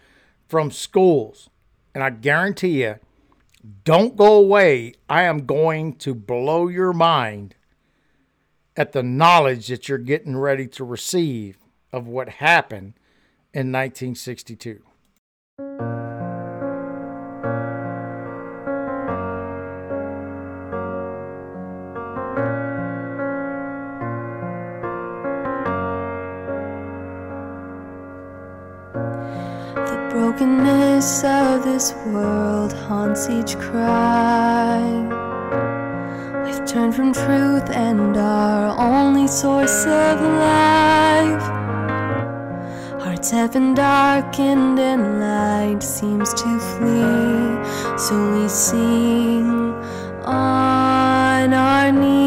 from 0.48 0.72
schools. 0.72 1.50
And 1.94 2.02
I 2.02 2.10
guarantee 2.10 2.84
you, 2.84 3.00
don't 3.84 4.16
go 4.16 4.36
away. 4.36 4.94
I 5.10 5.24
am 5.24 5.46
going 5.46 5.98
to 5.98 6.16
blow 6.16 6.70
your 6.70 6.94
mind 6.94 7.56
at 8.78 8.94
the 8.94 9.04
knowledge 9.04 9.68
that 9.68 9.90
you're 9.90 9.98
getting 9.98 10.38
ready 10.38 10.68
to 10.68 10.86
receive 10.86 11.58
of 11.92 12.08
what 12.08 12.30
happened 12.30 12.94
in 13.54 13.74
1962. 13.74 14.82
Brokenness 30.46 31.24
of 31.24 31.64
this 31.64 31.94
world 32.08 32.72
haunts 32.74 33.30
each 33.30 33.58
cry. 33.58 34.80
We've 36.44 36.66
turned 36.68 36.96
from 36.96 37.14
truth 37.14 37.70
and 37.72 38.16
our 38.16 38.78
only 38.78 39.28
source 39.28 39.86
of 39.86 40.22
life. 40.22 41.42
Hearts 43.02 43.32
have 43.32 43.54
been 43.54 43.74
darkened 43.74 44.80
and 44.80 45.20
light 45.20 45.82
seems 45.82 46.34
to 46.34 46.60
flee. 46.60 47.98
So 47.98 48.16
we 48.34 48.48
sing 48.48 49.74
on 50.26 51.54
our 51.54 51.92
knees. 51.92 52.25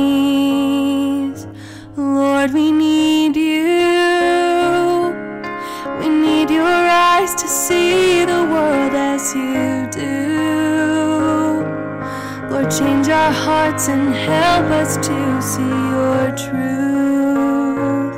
Our 13.18 13.32
hearts 13.32 13.88
and 13.88 14.14
help 14.14 14.66
us 14.82 14.96
to 15.08 15.42
see 15.50 15.74
your 15.94 16.24
truth. 16.44 18.16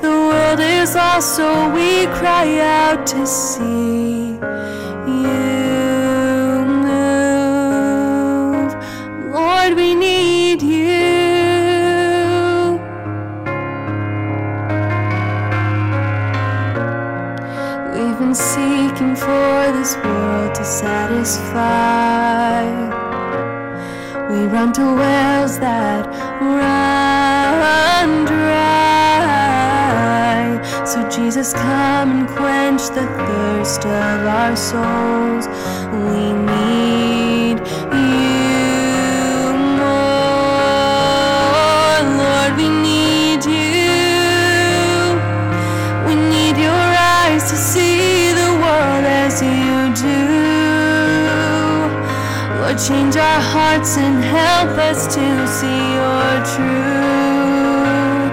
The 0.00 0.14
world 0.28 0.60
is 0.60 0.94
lost, 0.94 1.36
so 1.36 1.48
we 1.76 2.06
cry 2.20 2.46
out 2.84 3.06
to 3.14 3.26
see 3.26 4.38
you 5.16 5.44
move. 6.86 8.70
Lord, 9.36 9.72
we 9.80 9.88
need 9.94 10.60
you. 10.62 11.08
We've 17.92 18.18
been 18.22 18.34
seeking 18.34 19.14
for 19.24 19.56
this 19.76 19.92
world 20.02 20.54
to 20.54 20.64
satisfy. 20.64 21.58
We 24.30 24.44
run 24.46 24.72
to 24.74 24.82
wells 24.82 25.58
that 25.58 26.06
run 26.40 28.24
dry. 28.26 28.58
So, 30.84 31.08
Jesus, 31.08 31.52
come 31.54 32.10
and 32.10 32.28
quench 32.28 32.88
the 32.88 33.06
thirst 33.06 33.86
of 33.86 34.26
our 34.26 34.54
souls. 34.54 35.46
We 35.92 36.32
need 36.32 36.77
change 52.86 53.16
our 53.16 53.40
hearts 53.40 53.96
and 53.98 54.22
help 54.22 54.78
us 54.78 55.06
to 55.06 55.46
see 55.48 55.82
your 55.98 56.30
truth. 56.54 58.30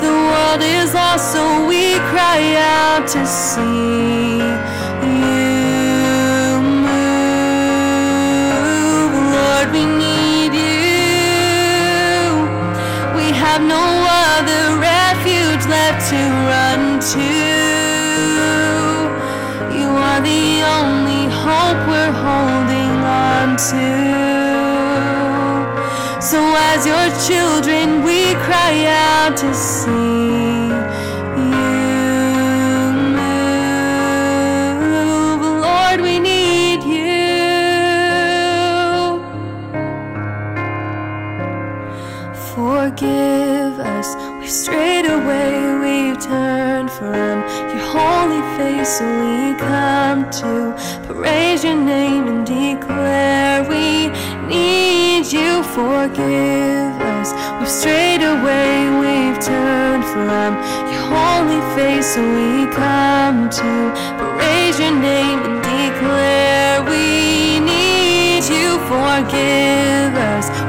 The 0.00 0.12
world 0.14 0.62
is 0.62 0.94
lost, 0.94 1.32
so 1.32 1.66
we 1.66 1.98
cry 2.12 2.54
out 2.54 3.08
to 3.08 3.26
see 3.26 4.38
you 5.02 6.60
move. 6.70 7.42
Lord, 9.34 9.68
we 9.74 9.84
need 10.06 10.54
you. 10.54 12.30
We 13.18 13.26
have 13.34 13.60
no 13.60 13.84
other 14.30 14.78
refuge 14.78 15.66
left 15.66 16.08
to 16.10 16.20
run 16.52 17.00
to. 17.12 17.30
You 19.76 19.88
are 19.90 20.20
the 20.20 20.62
only 20.78 21.26
hope 21.42 21.80
we're 21.90 22.12
holding 22.12 22.77
So, 23.58 23.74
as 26.54 26.86
your 26.86 27.08
children, 27.26 28.04
we 28.04 28.34
cry 28.34 28.86
out 28.86 29.36
to 29.38 29.52
see 29.52 30.27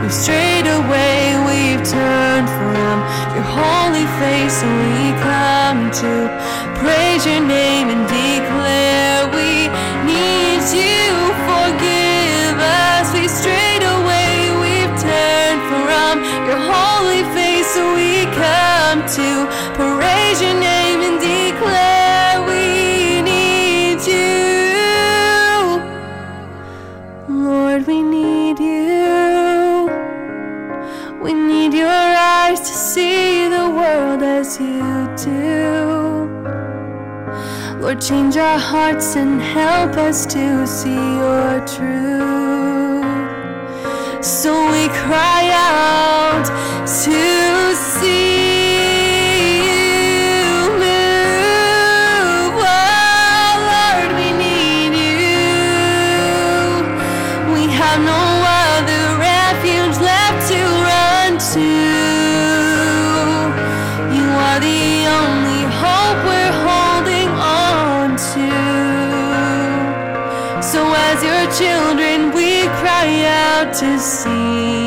we've 0.09 0.17
strayed 0.17 0.65
away, 0.65 1.37
we've 1.45 1.85
turned 1.87 2.49
from 2.49 2.97
your 3.35 3.45
holy 3.45 4.07
face. 4.17 4.53
So 4.59 4.65
we 4.65 5.13
come 5.21 5.91
to 6.01 6.13
praise 6.81 7.25
your 7.27 7.45
name 7.45 7.78
Lord, 37.79 38.01
change 38.01 38.37
our 38.37 38.59
hearts 38.59 39.15
and 39.15 39.41
help 39.41 39.97
us 39.97 40.25
to 40.27 40.67
see 40.67 41.17
your 41.23 41.59
truth. 41.65 41.99
So 44.23 44.51
we 44.71 44.87
cry 44.89 45.49
out 45.53 46.45
to 47.03 47.75
see 47.75 48.38
children, 71.59 72.31
we 72.31 72.63
cry 72.79 73.25
out 73.25 73.73
to 73.73 73.99
see 73.99 74.78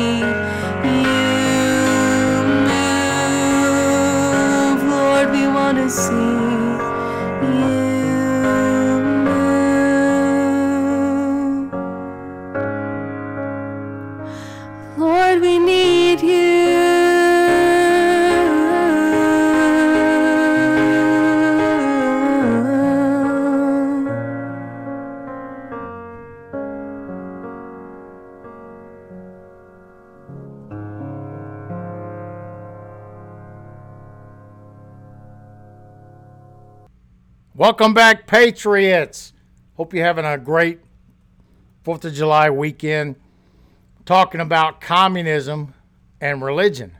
Welcome 37.63 37.93
back, 37.93 38.27
Patriots. 38.27 39.31
Hope 39.77 39.93
you're 39.93 40.05
having 40.05 40.25
a 40.25 40.37
great 40.37 40.81
Fourth 41.83 42.03
of 42.03 42.13
July 42.13 42.49
weekend. 42.49 43.15
Talking 44.03 44.41
about 44.41 44.81
communism 44.81 45.73
and 46.19 46.43
religion. 46.43 46.91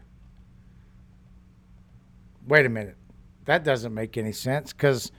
Wait 2.47 2.65
a 2.65 2.69
minute. 2.69 2.95
That 3.43 3.65
doesn't 3.65 3.93
make 3.93 4.17
any 4.17 4.32
sense 4.32 4.71
because 4.71 5.12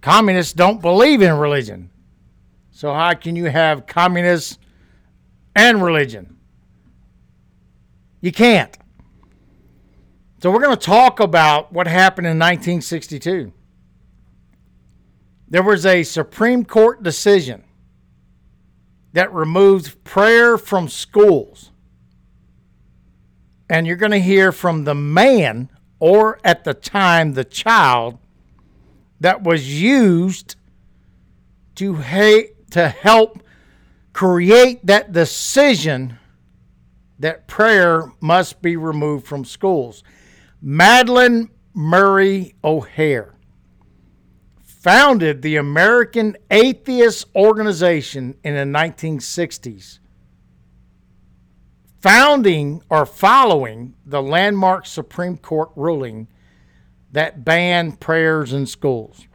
communists 0.00 0.54
don't 0.54 0.80
believe 0.80 1.20
in 1.20 1.34
religion. 1.34 1.90
So, 2.70 2.90
how 2.94 3.12
can 3.12 3.36
you 3.36 3.50
have 3.50 3.84
communists 3.84 4.58
and 5.54 5.82
religion? 5.82 6.38
You 8.22 8.32
can't. 8.32 8.74
So, 10.42 10.50
we're 10.50 10.62
going 10.62 10.74
to 10.74 10.82
talk 10.82 11.20
about 11.20 11.70
what 11.70 11.86
happened 11.86 12.26
in 12.26 12.38
1962 12.38 13.52
there 15.48 15.62
was 15.62 15.84
a 15.84 16.02
Supreme 16.02 16.64
Court 16.64 17.02
decision 17.02 17.64
that 19.12 19.32
removed 19.32 20.02
prayer 20.04 20.58
from 20.58 20.88
schools. 20.88 21.70
And 23.68 23.86
you're 23.86 23.96
going 23.96 24.12
to 24.12 24.18
hear 24.18 24.52
from 24.52 24.84
the 24.84 24.94
man, 24.94 25.70
or 26.00 26.40
at 26.44 26.64
the 26.64 26.74
time, 26.74 27.34
the 27.34 27.44
child, 27.44 28.18
that 29.20 29.42
was 29.42 29.80
used 29.80 30.56
to, 31.76 32.02
to 32.70 32.88
help 32.88 33.42
create 34.12 34.84
that 34.86 35.12
decision 35.12 36.18
that 37.18 37.46
prayer 37.46 38.12
must 38.20 38.60
be 38.60 38.76
removed 38.76 39.26
from 39.26 39.44
schools. 39.44 40.02
Madalyn 40.62 41.48
Murray 41.72 42.54
O'Hair 42.64 43.33
founded 44.84 45.40
the 45.40 45.56
American 45.56 46.36
Atheist 46.50 47.24
Organization 47.34 48.36
in 48.44 48.54
the 48.54 48.78
1960s, 48.78 49.98
founding 52.02 52.82
or 52.90 53.06
following 53.06 53.94
the 54.04 54.20
landmark 54.20 54.84
Supreme 54.84 55.38
Court 55.38 55.70
ruling 55.74 56.28
that 57.12 57.46
banned 57.46 57.98
prayers 57.98 58.52
in 58.52 58.66
schools. 58.66 59.26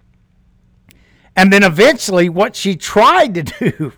And 1.35 1.51
then 1.51 1.63
eventually, 1.63 2.29
what 2.29 2.55
she 2.55 2.75
tried 2.75 3.33
to 3.33 3.41
do, 3.71 3.93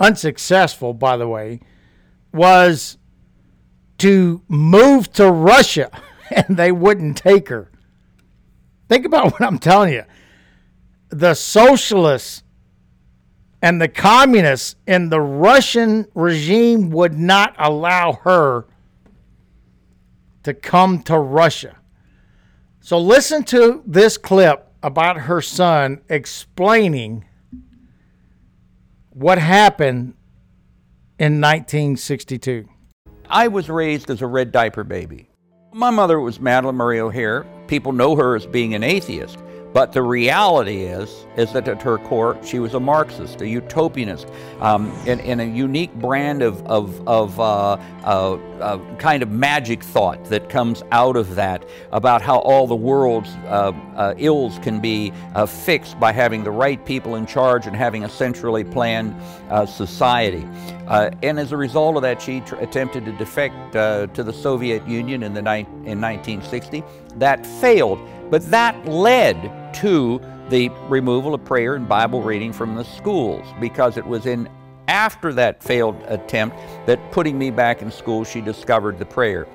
unsuccessful 0.00 0.94
by 0.94 1.16
the 1.16 1.28
way, 1.28 1.60
was 2.32 2.98
to 3.98 4.42
move 4.48 5.12
to 5.12 5.30
Russia, 5.30 5.92
and 6.32 6.56
they 6.56 6.72
wouldn't 6.72 7.16
take 7.16 7.50
her. 7.50 7.70
Think 8.88 9.06
about 9.06 9.30
what 9.30 9.42
I'm 9.42 9.60
telling 9.60 9.92
you 9.92 10.02
the 11.10 11.34
socialists 11.34 12.42
and 13.60 13.80
the 13.80 13.88
communists 13.88 14.76
in 14.86 15.08
the 15.08 15.20
Russian 15.20 16.06
regime 16.14 16.90
would 16.90 17.18
not 17.18 17.54
allow 17.58 18.12
her 18.24 18.66
to 20.44 20.54
come 20.54 21.02
to 21.02 21.18
Russia. 21.18 21.76
So 22.80 22.98
listen 22.98 23.42
to 23.44 23.82
this 23.86 24.16
clip 24.16 24.72
about 24.82 25.18
her 25.18 25.42
son 25.42 26.00
explaining 26.08 27.24
what 29.10 29.38
happened 29.38 30.14
in 31.18 31.40
1962. 31.40 32.68
I 33.28 33.48
was 33.48 33.68
raised 33.68 34.08
as 34.10 34.22
a 34.22 34.26
red 34.26 34.52
diaper 34.52 34.84
baby. 34.84 35.28
My 35.72 35.90
mother 35.90 36.20
was 36.20 36.38
Madalyn 36.38 36.76
Murray 36.76 37.00
O'Hair. 37.00 37.44
People 37.66 37.92
know 37.92 38.16
her 38.16 38.36
as 38.36 38.46
being 38.46 38.74
an 38.74 38.82
atheist. 38.82 39.38
But 39.72 39.92
the 39.92 40.02
reality 40.02 40.84
is, 40.84 41.26
is 41.36 41.52
that 41.52 41.68
at 41.68 41.82
her 41.82 41.98
core, 41.98 42.38
she 42.42 42.58
was 42.58 42.74
a 42.74 42.80
Marxist, 42.80 43.40
a 43.42 43.44
utopianist, 43.44 44.28
um, 44.62 44.90
and, 45.06 45.20
and 45.20 45.40
a 45.40 45.46
unique 45.46 45.94
brand 45.94 46.42
of, 46.42 46.66
of, 46.66 47.06
of 47.06 47.38
uh, 47.38 47.76
uh, 48.04 48.34
uh, 48.60 48.96
kind 48.96 49.22
of 49.22 49.30
magic 49.30 49.84
thought 49.84 50.24
that 50.26 50.48
comes 50.48 50.82
out 50.90 51.16
of 51.16 51.34
that 51.34 51.64
about 51.92 52.22
how 52.22 52.38
all 52.38 52.66
the 52.66 52.74
world's 52.74 53.28
uh, 53.46 53.72
uh, 53.96 54.14
ills 54.16 54.58
can 54.60 54.80
be 54.80 55.12
uh, 55.34 55.44
fixed 55.44 56.00
by 56.00 56.12
having 56.12 56.42
the 56.44 56.50
right 56.50 56.84
people 56.86 57.14
in 57.16 57.26
charge 57.26 57.66
and 57.66 57.76
having 57.76 58.04
a 58.04 58.08
centrally 58.08 58.64
planned 58.64 59.14
society. 59.68 60.46
and 60.88 61.38
as 61.38 61.52
a 61.52 61.56
result 61.56 61.96
of 61.96 62.02
that, 62.02 62.22
she 62.22 62.40
tr- 62.40 62.56
attempted 62.56 63.04
to 63.04 63.12
defect 63.12 63.72
to 63.72 64.22
the 64.22 64.32
Soviet 64.32 64.86
Union 64.88 65.22
in, 65.22 65.34
the 65.34 65.42
ni- 65.42 65.66
in 65.84 66.00
1960. 66.00 66.82
That 67.16 67.44
failed. 67.44 67.98
But 68.30 68.50
that 68.50 68.86
led 68.86 69.74
to 69.76 70.20
the 70.50 70.68
removal 70.88 71.34
of 71.34 71.44
prayer 71.44 71.74
and 71.76 71.88
Bible 71.88 72.22
reading 72.22 72.52
from 72.52 72.74
the 72.74 72.84
schools 72.84 73.46
because 73.60 73.96
it 73.96 74.06
was 74.06 74.26
in 74.26 74.48
after 74.88 75.34
that 75.34 75.62
failed 75.62 76.02
attempt 76.06 76.56
that 76.86 77.12
putting 77.12 77.38
me 77.38 77.50
back 77.50 77.82
in 77.82 77.90
school, 77.90 78.24
she 78.24 78.40
discovered 78.40 78.98
the 78.98 79.04
prayer. 79.04 79.46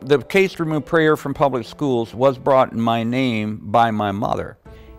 The 0.00 0.18
case 0.18 0.54
to 0.54 0.64
remove 0.64 0.86
prayer 0.86 1.16
from 1.16 1.34
public 1.34 1.66
schools 1.66 2.14
was 2.14 2.38
brought 2.38 2.72
in 2.72 2.80
my 2.80 3.02
name 3.02 3.60
by 3.62 3.90
my 3.90 4.10
mother. 4.10 4.56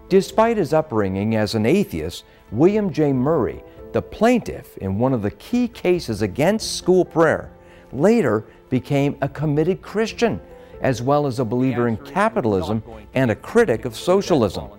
Despite 0.10 0.58
his 0.58 0.74
upbringing 0.74 1.36
as 1.36 1.56
an 1.56 1.66
atheist, 1.66 2.26
William 2.52 2.94
J. 2.94 3.12
Murray, 3.12 3.64
the 3.92 4.02
plaintiff 4.02 4.78
in 4.78 5.00
one 5.00 5.14
of 5.14 5.24
the 5.24 5.32
key 5.32 5.68
cases 5.68 6.22
against 6.22 6.78
school 6.78 7.04
prayer, 7.04 7.52
later 7.92 8.46
became 8.70 9.18
a 9.22 9.30
committed 9.30 9.82
Christian 9.82 10.40
as 10.82 11.02
well 11.02 11.26
as 11.26 11.40
a 11.40 11.46
believer 11.46 11.88
in 11.88 11.98
capitalism 11.98 12.84
and 13.14 13.32
a 13.32 13.36
critic 13.36 13.86
of 13.86 13.96
socialism. 13.96 14.70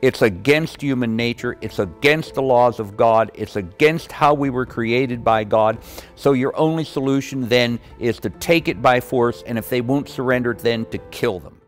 It's 0.00 0.22
against 0.22 0.80
human 0.80 1.16
nature. 1.16 1.56
It's 1.60 1.80
against 1.80 2.34
the 2.34 2.42
laws 2.42 2.78
of 2.78 2.96
God. 2.96 3.32
It's 3.34 3.56
against 3.56 4.12
how 4.12 4.32
we 4.32 4.48
were 4.48 4.66
created 4.66 5.24
by 5.24 5.42
God. 5.42 5.78
So 6.14 6.32
your 6.32 6.56
only 6.56 6.84
solution 6.84 7.48
then 7.48 7.80
is 7.98 8.20
to 8.20 8.30
take 8.30 8.68
it 8.68 8.80
by 8.80 9.00
force, 9.00 9.42
and 9.46 9.58
if 9.58 9.68
they 9.68 9.80
won't 9.80 10.08
surrender, 10.08 10.54
then 10.54 10.84
to 10.86 10.98
kill 10.98 11.40
them. 11.40 11.60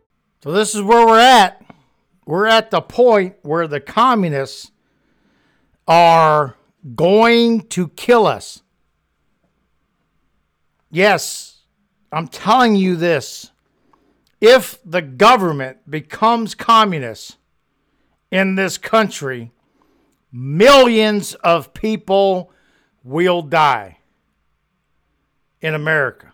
So 0.44 0.52
this 0.52 0.74
is 0.74 0.82
where 0.82 1.04
we're 1.06 1.18
at. 1.18 1.64
We're 2.24 2.46
at 2.46 2.70
the 2.70 2.80
point 2.80 3.36
where 3.42 3.66
the 3.66 3.80
communists 3.80 4.70
are 5.88 6.54
going 6.94 7.62
to 7.62 7.88
kill 7.88 8.26
us. 8.26 8.62
Yes, 10.90 11.62
I'm 12.12 12.28
telling 12.28 12.76
you 12.76 12.94
this. 12.94 13.50
If 14.40 14.78
the 14.84 15.02
government 15.02 15.90
becomes 15.90 16.54
communist 16.54 17.36
in 18.30 18.54
this 18.54 18.78
country, 18.78 19.52
millions 20.32 21.34
of 21.34 21.74
people 21.74 22.50
will 23.04 23.42
die 23.42 23.98
in 25.60 25.74
America. 25.74 26.32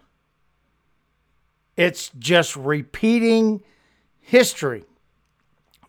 It's 1.77 2.11
just 2.19 2.57
repeating 2.57 3.63
history. 4.21 4.85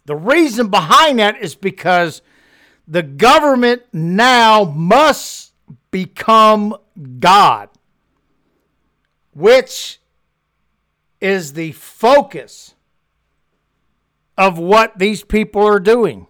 The 0.06 0.16
reason 0.16 0.70
behind 0.70 1.20
that 1.20 1.38
is 1.42 1.56
because 1.56 2.22
the 2.88 3.04
government 3.04 3.84
now 3.94 4.64
must 4.64 5.54
become 5.92 6.76
God. 7.20 7.70
which 9.38 10.00
is 11.20 11.54
the 11.54 11.72
focus 11.72 12.76
of 14.38 14.60
what 14.60 15.00
these 15.00 15.24
people 15.24 15.66
are 15.66 15.80
doing. 15.80 16.28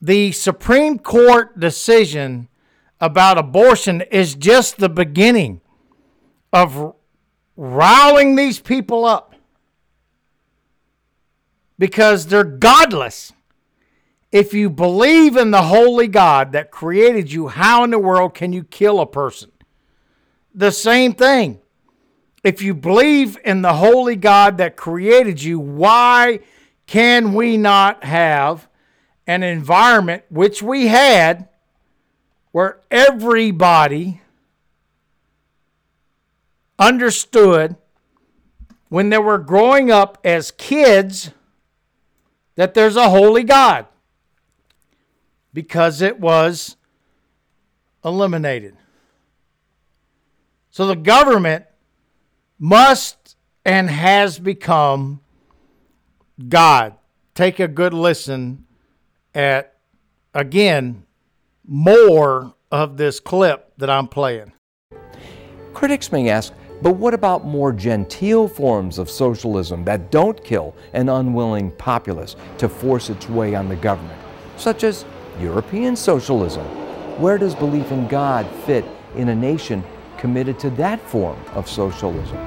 The 0.00 0.32
Supreme 0.32 0.98
Court 0.98 1.58
decision 1.60 2.48
about 3.00 3.38
abortion 3.38 4.00
is 4.10 4.34
just 4.34 4.78
the 4.78 4.88
beginning 4.88 5.60
of 6.52 6.94
riling 7.56 8.34
these 8.34 8.58
people 8.58 9.04
up 9.04 9.34
because 11.78 12.26
they're 12.26 12.44
godless. 12.44 13.32
If 14.32 14.54
you 14.54 14.70
believe 14.70 15.36
in 15.36 15.50
the 15.50 15.62
holy 15.62 16.08
God 16.08 16.52
that 16.52 16.70
created 16.70 17.30
you, 17.30 17.48
how 17.48 17.84
in 17.84 17.90
the 17.90 17.98
world 17.98 18.34
can 18.34 18.52
you 18.52 18.64
kill 18.64 19.00
a 19.00 19.06
person? 19.06 19.52
The 20.54 20.72
same 20.72 21.12
thing. 21.12 21.61
If 22.42 22.60
you 22.60 22.74
believe 22.74 23.38
in 23.44 23.62
the 23.62 23.74
holy 23.74 24.16
God 24.16 24.58
that 24.58 24.76
created 24.76 25.42
you, 25.42 25.60
why 25.60 26.40
can 26.86 27.34
we 27.34 27.56
not 27.56 28.04
have 28.04 28.68
an 29.26 29.42
environment, 29.42 30.24
which 30.28 30.62
we 30.62 30.88
had, 30.88 31.48
where 32.50 32.80
everybody 32.90 34.20
understood 36.78 37.76
when 38.88 39.08
they 39.08 39.18
were 39.18 39.38
growing 39.38 39.90
up 39.90 40.18
as 40.24 40.50
kids 40.50 41.30
that 42.56 42.74
there's 42.74 42.96
a 42.96 43.08
holy 43.08 43.44
God 43.44 43.86
because 45.54 46.02
it 46.02 46.18
was 46.18 46.76
eliminated. 48.04 48.76
So 50.70 50.86
the 50.86 50.96
government 50.96 51.64
must 52.62 53.36
and 53.64 53.90
has 53.90 54.38
become 54.38 55.20
God. 56.48 56.94
Take 57.34 57.58
a 57.58 57.66
good 57.66 57.92
listen 57.92 58.66
at, 59.34 59.78
again, 60.32 61.02
more 61.66 62.54
of 62.70 62.98
this 62.98 63.18
clip 63.18 63.72
that 63.78 63.90
I'm 63.90 64.06
playing. 64.06 64.52
Critics 65.74 66.12
may 66.12 66.28
ask, 66.28 66.52
but 66.82 66.92
what 66.92 67.14
about 67.14 67.44
more 67.44 67.72
genteel 67.72 68.46
forms 68.46 68.96
of 68.98 69.10
socialism 69.10 69.84
that 69.84 70.12
don't 70.12 70.42
kill 70.44 70.76
an 70.92 71.08
unwilling 71.08 71.72
populace 71.72 72.36
to 72.58 72.68
force 72.68 73.10
its 73.10 73.28
way 73.28 73.56
on 73.56 73.68
the 73.68 73.76
government, 73.76 74.20
such 74.56 74.84
as 74.84 75.04
European 75.40 75.96
socialism? 75.96 76.64
Where 77.20 77.38
does 77.38 77.56
belief 77.56 77.90
in 77.90 78.06
God 78.06 78.46
fit 78.64 78.84
in 79.16 79.30
a 79.30 79.34
nation 79.34 79.82
committed 80.22 80.56
to 80.56 80.70
that 80.70 81.00
form 81.00 81.36
of 81.52 81.68
socialism? 81.68 82.38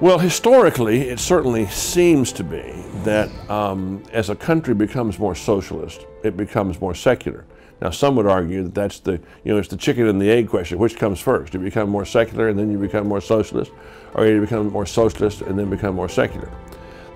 Well, 0.00 0.18
historically, 0.18 1.02
it 1.02 1.20
certainly 1.20 1.66
seems 1.66 2.32
to 2.32 2.42
be 2.42 2.82
that 3.04 3.30
um, 3.48 4.02
as 4.10 4.28
a 4.28 4.34
country 4.34 4.74
becomes 4.74 5.20
more 5.20 5.36
socialist, 5.36 6.04
it 6.24 6.36
becomes 6.36 6.80
more 6.80 6.92
secular. 6.92 7.44
Now, 7.80 7.90
some 7.90 8.16
would 8.16 8.26
argue 8.26 8.64
that 8.64 8.74
that's 8.74 8.98
the, 8.98 9.12
you 9.44 9.52
know, 9.52 9.58
it's 9.58 9.68
the 9.68 9.76
chicken 9.76 10.08
and 10.08 10.20
the 10.20 10.28
egg 10.28 10.48
question. 10.48 10.76
Which 10.76 10.96
comes 10.96 11.20
first? 11.20 11.52
Do 11.52 11.58
You 11.58 11.64
become 11.64 11.88
more 11.88 12.04
secular 12.04 12.48
and 12.48 12.58
then 12.58 12.72
you 12.72 12.78
become 12.78 13.06
more 13.06 13.20
socialist, 13.20 13.70
or 14.14 14.26
do 14.26 14.34
you 14.34 14.40
become 14.40 14.72
more 14.72 14.86
socialist 14.86 15.42
and 15.42 15.56
then 15.56 15.70
become 15.70 15.94
more 15.94 16.08
secular. 16.08 16.50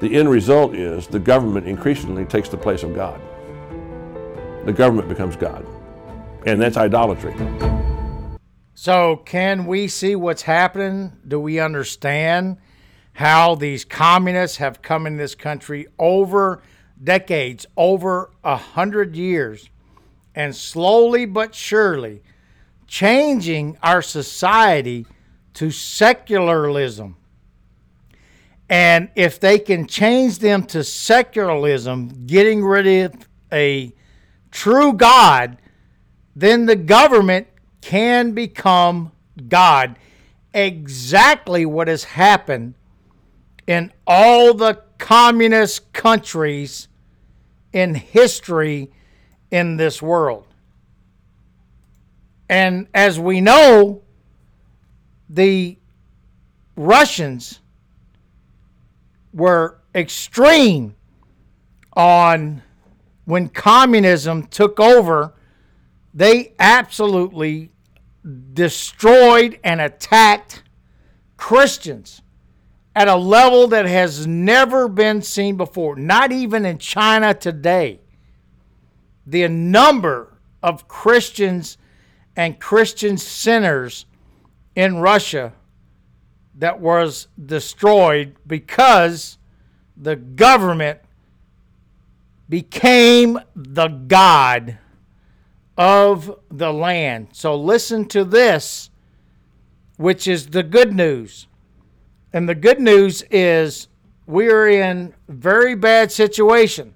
The 0.01 0.15
end 0.15 0.31
result 0.31 0.77
is 0.77 1.09
the 1.09 1.19
government 1.19 1.67
increasingly 1.67 2.25
takes 2.25 2.49
the 2.49 2.57
place 2.57 2.85
of 2.85 2.95
God. 2.95 3.21
The 4.65 4.73
government 4.73 5.09
becomes 5.09 5.35
God, 5.35 5.67
and 6.47 6.61
that's 6.61 6.77
idolatry. 6.77 7.35
So, 8.79 9.17
can 9.17 9.65
we 9.65 9.89
see 9.89 10.17
what's 10.17 10.43
happening? 10.43 11.13
Do 11.27 11.41
we 11.41 11.59
understand 11.59 12.59
how 13.15 13.55
these 13.55 13.87
communists 13.87 14.59
have 14.59 14.83
come 14.83 15.07
in 15.07 15.17
this 15.17 15.35
country 15.35 15.87
over 15.99 16.63
decades, 17.03 17.65
over 17.75 18.33
a 18.45 18.57
hundred 18.57 19.17
years, 19.17 19.71
and 20.35 20.55
slowly 20.55 21.25
but 21.25 21.55
surely 21.55 22.23
changing 22.87 23.79
our 23.83 24.03
society 24.03 25.07
to 25.55 25.71
secularism? 25.71 27.17
And 28.69 29.09
if 29.15 29.41
they 29.41 29.59
can 29.59 29.87
change 29.87 30.41
them 30.41 30.65
to 30.65 30.85
secularism, 30.85 32.27
getting 32.27 32.63
rid 32.63 32.87
of 32.87 33.27
a 33.51 33.95
true 34.51 34.93
God, 34.93 35.57
then 36.35 36.67
the 36.67 36.77
government 36.77 37.47
can 37.87 38.33
become 38.33 39.13
God. 39.49 39.97
Exactly 40.53 41.65
what 41.65 41.87
has 41.87 42.03
happened 42.03 42.75
in 43.65 43.93
all 44.09 44.55
the 44.55 44.83
communist 44.99 45.93
countries 45.93 46.89
in 47.73 47.95
history 47.95 48.91
in 49.53 49.77
this 49.77 50.03
world. 50.03 50.49
And 52.49 52.89
as 52.93 53.21
we 53.21 53.41
know, 53.41 54.03
the 55.29 55.79
Russians 56.75 57.61
were 59.33 59.79
extreme 59.95 60.97
on 61.93 62.63
when 63.27 63.49
communism 63.49 64.43
took 64.49 64.81
over, 64.81 65.35
they 66.13 66.53
absolutely 66.59 67.71
destroyed 68.53 69.59
and 69.63 69.81
attacked 69.81 70.63
Christians 71.37 72.23
at 72.95 73.09
a 73.09 73.17
level 73.17 73.69
that 73.69 73.87
has 73.87 74.27
never 74.27 74.89
been 74.89 75.23
seen 75.23 75.57
before, 75.57 75.97
not 75.97 76.33
even 76.33 76.65
in 76.65 76.79
China 76.79 77.35
today. 77.35 78.01
The 79.27 79.49
number 79.49 80.39
of 80.63 80.89
Christians 80.89 81.77
and 82.35 82.59
Christian 82.59 83.19
sinners 83.19 84.07
in 84.75 84.99
Russia 84.99 85.53
that 86.55 86.81
was 86.81 87.29
destroyed 87.45 88.37
because 88.47 89.37
the 89.97 90.17
government 90.17 91.01
became 92.49 93.39
the 93.55 93.89
God 93.89 94.79
of 95.77 96.39
the 96.51 96.73
land. 96.73 97.29
So 97.33 97.55
listen 97.55 98.07
to 98.07 98.25
this, 98.25 98.91
which 99.97 100.27
is 100.27 100.49
the 100.49 100.63
good 100.63 100.95
news. 100.95 101.47
And 102.33 102.49
the 102.49 102.55
good 102.55 102.81
news 102.81 103.23
is 103.31 103.89
we 104.27 104.51
are 104.51 104.69
in 104.69 105.15
very 105.29 105.75
bad 105.75 106.11
situation. 106.11 106.95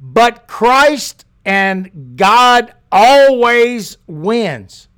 But 0.00 0.46
Christ 0.46 1.24
and 1.44 2.16
God 2.16 2.74
always 2.92 3.98
wins. 4.06 4.88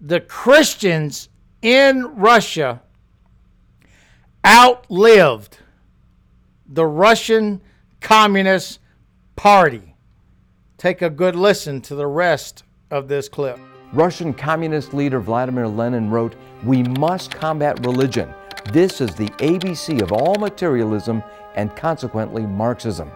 The 0.00 0.20
Christians 0.20 1.28
in 1.62 2.04
Russia 2.14 2.82
outlived 4.46 5.58
the 6.68 6.86
Russian 6.86 7.60
Communist 8.00 8.78
Party. 9.34 9.85
Take 10.86 11.02
a 11.02 11.10
good 11.10 11.34
listen 11.34 11.80
to 11.80 11.96
the 11.96 12.06
rest 12.06 12.62
of 12.92 13.08
this 13.08 13.28
clip. 13.28 13.58
Russian 13.92 14.32
communist 14.32 14.94
leader 14.94 15.18
Vladimir 15.18 15.66
Lenin 15.66 16.10
wrote, 16.10 16.36
We 16.62 16.84
must 16.84 17.32
combat 17.32 17.84
religion 17.84 18.32
this 18.72 19.00
is 19.00 19.12
the 19.16 19.26
ABC 19.40 20.00
of 20.00 20.12
all 20.12 20.36
materialism 20.36 21.24
and 21.56 21.74
consequently 21.74 22.46
Marxism. 22.46 23.10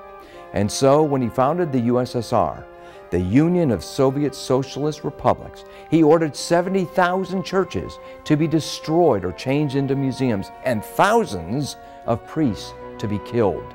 And 0.52 0.68
so, 0.68 1.04
when 1.04 1.22
he 1.22 1.28
founded 1.28 1.70
the 1.70 1.82
USSR, 1.82 2.64
the 3.10 3.20
Union 3.20 3.70
of 3.70 3.84
Soviet 3.84 4.34
Socialist 4.34 5.04
Republics, 5.04 5.64
he 5.92 6.02
ordered 6.02 6.34
70,000 6.34 7.44
churches 7.44 8.00
to 8.24 8.36
be 8.36 8.48
destroyed 8.48 9.24
or 9.24 9.30
changed 9.30 9.76
into 9.76 9.94
museums 9.94 10.50
and 10.64 10.84
thousands 10.84 11.76
of 12.06 12.26
priests 12.26 12.74
to 12.98 13.06
be 13.06 13.20
killed. 13.20 13.72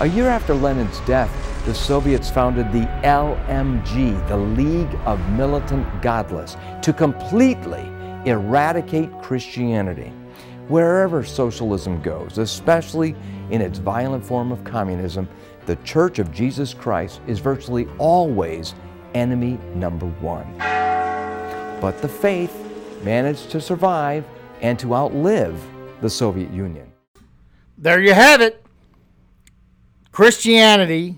A 0.00 0.06
year 0.06 0.28
after 0.28 0.54
Lenin's 0.54 1.00
death, 1.00 1.53
the 1.64 1.74
Soviets 1.74 2.30
founded 2.30 2.70
the 2.72 2.86
LMG, 3.02 4.28
the 4.28 4.36
League 4.36 4.94
of 5.06 5.18
Militant 5.30 5.86
Godless, 6.02 6.58
to 6.82 6.92
completely 6.92 7.80
eradicate 8.26 9.10
Christianity. 9.22 10.12
Wherever 10.68 11.24
socialism 11.24 12.02
goes, 12.02 12.36
especially 12.36 13.16
in 13.50 13.62
its 13.62 13.78
violent 13.78 14.24
form 14.24 14.52
of 14.52 14.62
communism, 14.64 15.26
the 15.64 15.76
Church 15.76 16.18
of 16.18 16.30
Jesus 16.32 16.74
Christ 16.74 17.22
is 17.26 17.38
virtually 17.38 17.88
always 17.96 18.74
enemy 19.14 19.58
number 19.74 20.06
one. 20.20 20.58
But 21.80 22.02
the 22.02 22.08
faith 22.08 22.54
managed 23.02 23.50
to 23.52 23.60
survive 23.60 24.24
and 24.60 24.78
to 24.80 24.94
outlive 24.94 25.58
the 26.02 26.10
Soviet 26.10 26.50
Union. 26.50 26.92
There 27.78 28.02
you 28.02 28.12
have 28.12 28.42
it. 28.42 28.64
Christianity 30.12 31.16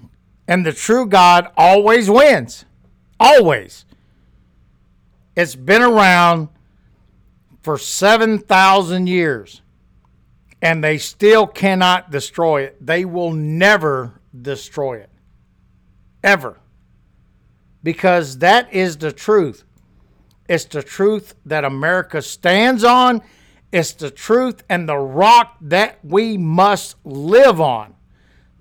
and 0.48 0.64
the 0.64 0.72
true 0.72 1.06
God 1.06 1.50
always 1.56 2.08
wins. 2.08 2.64
Always. 3.18 3.84
It's 5.34 5.54
been 5.54 5.82
around 5.82 6.48
for 7.62 7.78
7,000 7.78 9.06
years 9.06 9.62
and 10.62 10.82
they 10.82 10.98
still 10.98 11.46
cannot 11.46 12.10
destroy 12.10 12.62
it. 12.62 12.84
They 12.84 13.04
will 13.04 13.32
never 13.32 14.20
destroy 14.40 14.98
it. 14.98 15.10
Ever. 16.22 16.58
Because 17.82 18.38
that 18.38 18.72
is 18.72 18.96
the 18.96 19.12
truth. 19.12 19.64
It's 20.48 20.64
the 20.64 20.82
truth 20.82 21.34
that 21.44 21.64
America 21.64 22.22
stands 22.22 22.84
on. 22.84 23.22
It's 23.72 23.92
the 23.92 24.10
truth 24.10 24.62
and 24.68 24.88
the 24.88 24.96
rock 24.96 25.56
that 25.60 25.98
we 26.04 26.38
must 26.38 26.96
live 27.04 27.60
on. 27.60 27.94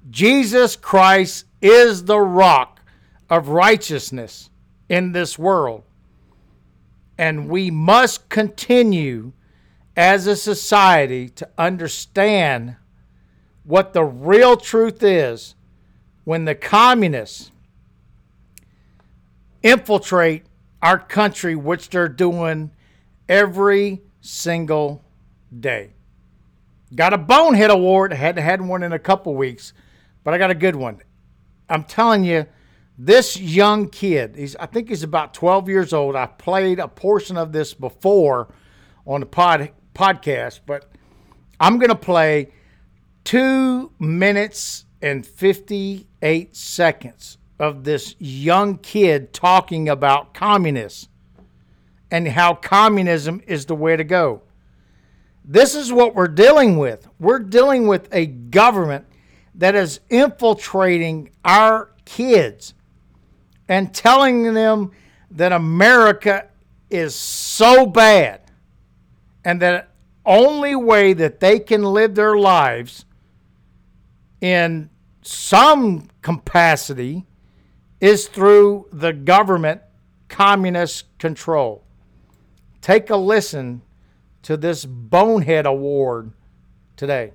Jesus 0.10 0.76
Christ 0.76 1.46
is 1.62 2.06
the 2.06 2.20
rock 2.20 2.82
of 3.30 3.50
righteousness 3.50 4.50
in 4.90 5.12
this 5.12 5.38
world. 5.38 5.84
And 7.18 7.50
we 7.50 7.72
must 7.72 8.30
continue 8.30 9.34
as 9.96 10.28
a 10.28 10.36
society 10.36 11.30
to 11.30 11.50
understand 11.58 12.76
what 13.64 13.94
the 13.94 14.04
real 14.04 14.58
truth 14.58 15.02
is 15.02 15.56
when 16.24 16.46
the 16.46 16.56
communists 16.56 17.52
infiltrate 19.64 20.44
our 20.82 21.00
country, 21.00 21.56
which 21.56 21.90
they're 21.90 22.08
doing 22.08 22.72
every 23.28 24.02
single 24.22 25.04
day. 25.60 25.92
Got 26.94 27.14
a 27.14 27.18
bonehead 27.18 27.72
award. 27.72 28.14
Hadn't 28.14 28.44
had 28.44 28.62
one 28.62 28.84
in 28.84 28.94
a 28.94 29.00
couple 29.00 29.34
weeks, 29.36 29.74
but 30.24 30.34
I 30.34 30.38
got 30.38 30.52
a 30.52 30.56
good 30.56 30.76
one. 30.76 31.02
I'm 31.70 31.84
telling 31.84 32.24
you, 32.24 32.46
this 32.98 33.38
young 33.38 33.90
kid, 33.90 34.36
he's 34.36 34.56
I 34.56 34.68
think 34.68 34.90
he's 34.90 35.04
about 35.04 35.34
12 35.34 35.68
years 35.68 35.94
old. 35.94 36.16
I 36.16 36.28
played 36.28 36.80
a 36.80 36.88
portion 36.88 37.38
of 37.38 37.52
this 37.52 37.74
before 37.74 38.48
on 39.06 39.20
the 39.20 39.26
pod 39.26 39.72
podcast, 39.94 40.62
but 40.66 40.90
I'm 41.60 41.78
going 41.78 41.90
to 41.90 41.96
play 41.96 42.52
two 43.24 43.92
minutes 44.00 44.86
and 45.02 45.26
58 45.26 46.56
seconds 46.56 47.38
of 47.60 47.84
this 47.84 48.16
young 48.20 48.78
kid 48.78 49.34
talking 49.34 49.90
about 49.90 50.34
communists 50.34 51.08
and 52.12 52.28
how 52.28 52.54
communism 52.54 53.42
is 53.48 53.66
the 53.66 53.76
way 53.76 53.96
to 53.96 54.04
go. 54.04 54.42
This 55.44 55.76
is 55.76 55.92
what 55.92 56.16
we're 56.16 56.28
dealing 56.28 56.78
with. 56.78 57.08
We're 57.20 57.40
dealing 57.40 57.88
with 57.88 58.10
a 58.12 58.26
government 58.26 59.06
that 59.58 59.76
is 59.76 60.00
infiltrating 60.10 61.30
our 61.44 61.90
kids 62.04 62.74
and 63.68 63.94
telling 63.94 64.54
them 64.54 64.92
that 65.32 65.52
America 65.52 66.48
is 66.90 67.16
so 67.16 67.86
bad 67.86 68.42
and 69.44 69.62
that 69.62 69.90
only 70.26 70.76
way 70.76 71.14
that 71.14 71.40
they 71.40 71.60
can 71.60 71.84
live 71.84 72.16
their 72.16 72.38
lives 72.38 73.06
in 74.42 74.90
some 75.22 76.08
capacity 76.22 77.26
is 78.00 78.28
through 78.28 78.88
the 78.92 79.14
government 79.14 79.82
communist 80.28 81.06
control. 81.18 81.84
Take 82.82 83.10
a 83.10 83.16
listen 83.16 83.82
to 84.44 84.58
this 84.58 84.86
bonehead 84.86 85.66
award 85.66 86.32
today. 86.96 87.32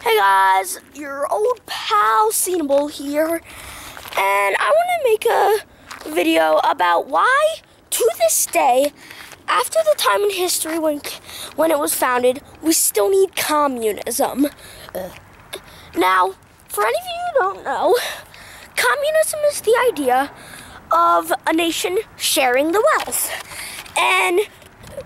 Hey 0.00 0.16
guys, 0.16 0.78
your 0.94 1.30
old 1.32 1.60
pal 1.66 2.30
Cenable 2.30 2.90
here, 2.90 3.40
and 4.16 4.56
I 4.58 4.70
want 4.70 4.88
to 4.96 5.04
make 5.04 5.26
a 5.26 6.10
video 6.10 6.58
about 6.64 7.06
why, 7.06 7.56
to 7.90 8.10
this 8.18 8.46
day, 8.46 8.92
after 9.46 9.78
the 9.84 9.94
time 9.96 10.22
in 10.22 10.30
history 10.30 10.78
when 10.78 11.00
when 11.56 11.70
it 11.70 11.78
was 11.78 11.94
founded, 11.94 12.42
we 12.62 12.72
still 12.72 13.10
need 13.10 13.36
communism. 13.36 14.48
Now, 15.96 16.34
for 16.68 16.84
any 16.84 16.98
of 16.98 17.04
you 17.04 17.20
who 17.26 17.38
don't 17.40 17.64
know, 17.64 17.96
communism 18.76 19.40
is 19.48 19.60
the 19.60 19.76
idea 19.88 20.32
of 20.90 21.32
a 21.46 21.52
nation 21.52 21.98
sharing 22.16 22.72
the 22.72 22.84
wealth. 22.96 23.30
And 23.96 24.40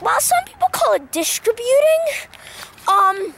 while 0.00 0.20
some 0.20 0.44
people 0.46 0.68
call 0.72 0.94
it 0.94 1.12
distributing, 1.12 2.30
um, 2.88 3.34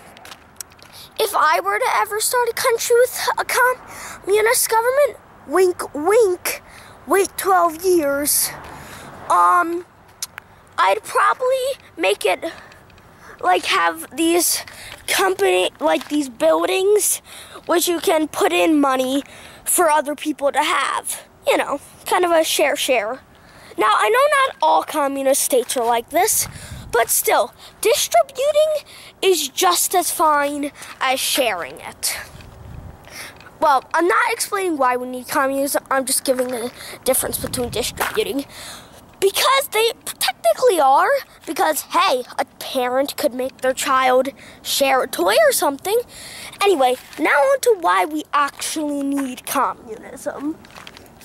if 1.18 1.34
I 1.34 1.60
were 1.60 1.78
to 1.78 1.90
ever 1.96 2.20
start 2.20 2.48
a 2.48 2.52
country 2.52 2.96
with 2.96 3.28
a 3.38 3.44
communist 3.44 4.70
government, 4.70 5.18
wink, 5.46 5.94
wink, 5.94 6.62
wait 7.06 7.28
12 7.36 7.84
years, 7.84 8.50
um, 9.28 9.84
I'd 10.78 11.02
probably 11.02 11.84
make 11.96 12.24
it 12.24 12.44
like 13.40 13.66
have 13.66 14.16
these 14.16 14.64
company 15.06 15.70
like 15.80 16.08
these 16.08 16.28
buildings 16.28 17.22
which 17.66 17.86
you 17.86 18.00
can 18.00 18.26
put 18.26 18.52
in 18.52 18.80
money 18.80 19.22
for 19.64 19.90
other 19.90 20.14
people 20.14 20.50
to 20.52 20.62
have. 20.62 21.24
You 21.46 21.56
know, 21.56 21.80
kind 22.06 22.24
of 22.24 22.30
a 22.30 22.44
share 22.44 22.76
share. 22.76 23.20
Now, 23.76 23.92
I 23.96 24.08
know 24.08 24.52
not 24.54 24.56
all 24.60 24.82
communist 24.82 25.42
states 25.42 25.76
are 25.76 25.84
like 25.84 26.10
this, 26.10 26.48
but 26.92 27.10
still, 27.10 27.52
distributing 27.80 28.88
is 29.22 29.48
just 29.48 29.94
as 29.94 30.10
fine 30.10 30.72
as 31.00 31.20
sharing 31.20 31.80
it. 31.80 32.18
Well, 33.60 33.84
I'm 33.92 34.06
not 34.06 34.32
explaining 34.32 34.78
why 34.78 34.96
we 34.96 35.08
need 35.08 35.28
communism, 35.28 35.84
I'm 35.90 36.04
just 36.04 36.24
giving 36.24 36.48
the 36.48 36.72
difference 37.04 37.38
between 37.38 37.70
distributing. 37.70 38.46
Because 39.20 39.68
they 39.72 39.90
technically 40.04 40.78
are. 40.80 41.10
Because, 41.44 41.82
hey, 41.82 42.22
a 42.38 42.44
parent 42.60 43.16
could 43.16 43.34
make 43.34 43.58
their 43.58 43.72
child 43.72 44.28
share 44.62 45.02
a 45.02 45.08
toy 45.08 45.34
or 45.44 45.52
something. 45.52 45.98
Anyway, 46.62 46.94
now 47.18 47.30
on 47.30 47.60
to 47.62 47.76
why 47.80 48.04
we 48.04 48.22
actually 48.32 49.02
need 49.02 49.44
communism. 49.44 50.56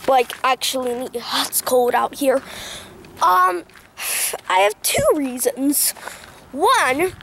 Like, 0.07 0.33
actually. 0.43 1.07
It's 1.13 1.61
cold 1.61 1.93
out 1.93 2.15
here. 2.15 2.41
Um, 3.21 3.63
I 4.49 4.59
have 4.59 4.81
two 4.81 5.05
reasons. 5.15 5.91
One, 6.51 7.13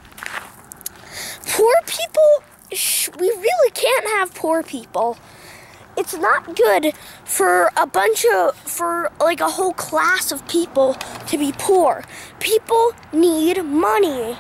poor 1.46 1.74
people, 1.86 2.44
we 3.18 3.28
really 3.28 3.70
can't 3.72 4.06
have 4.06 4.34
poor 4.34 4.62
people 4.62 5.16
it's 6.00 6.16
not 6.16 6.56
good 6.56 6.94
for 7.24 7.70
a 7.76 7.86
bunch 7.86 8.24
of 8.24 8.56
for 8.56 9.12
like 9.20 9.40
a 9.40 9.50
whole 9.50 9.74
class 9.74 10.32
of 10.32 10.46
people 10.48 10.94
to 11.26 11.38
be 11.38 11.52
poor. 11.52 12.04
People 12.38 12.92
need 13.12 13.62
money. 13.64 14.36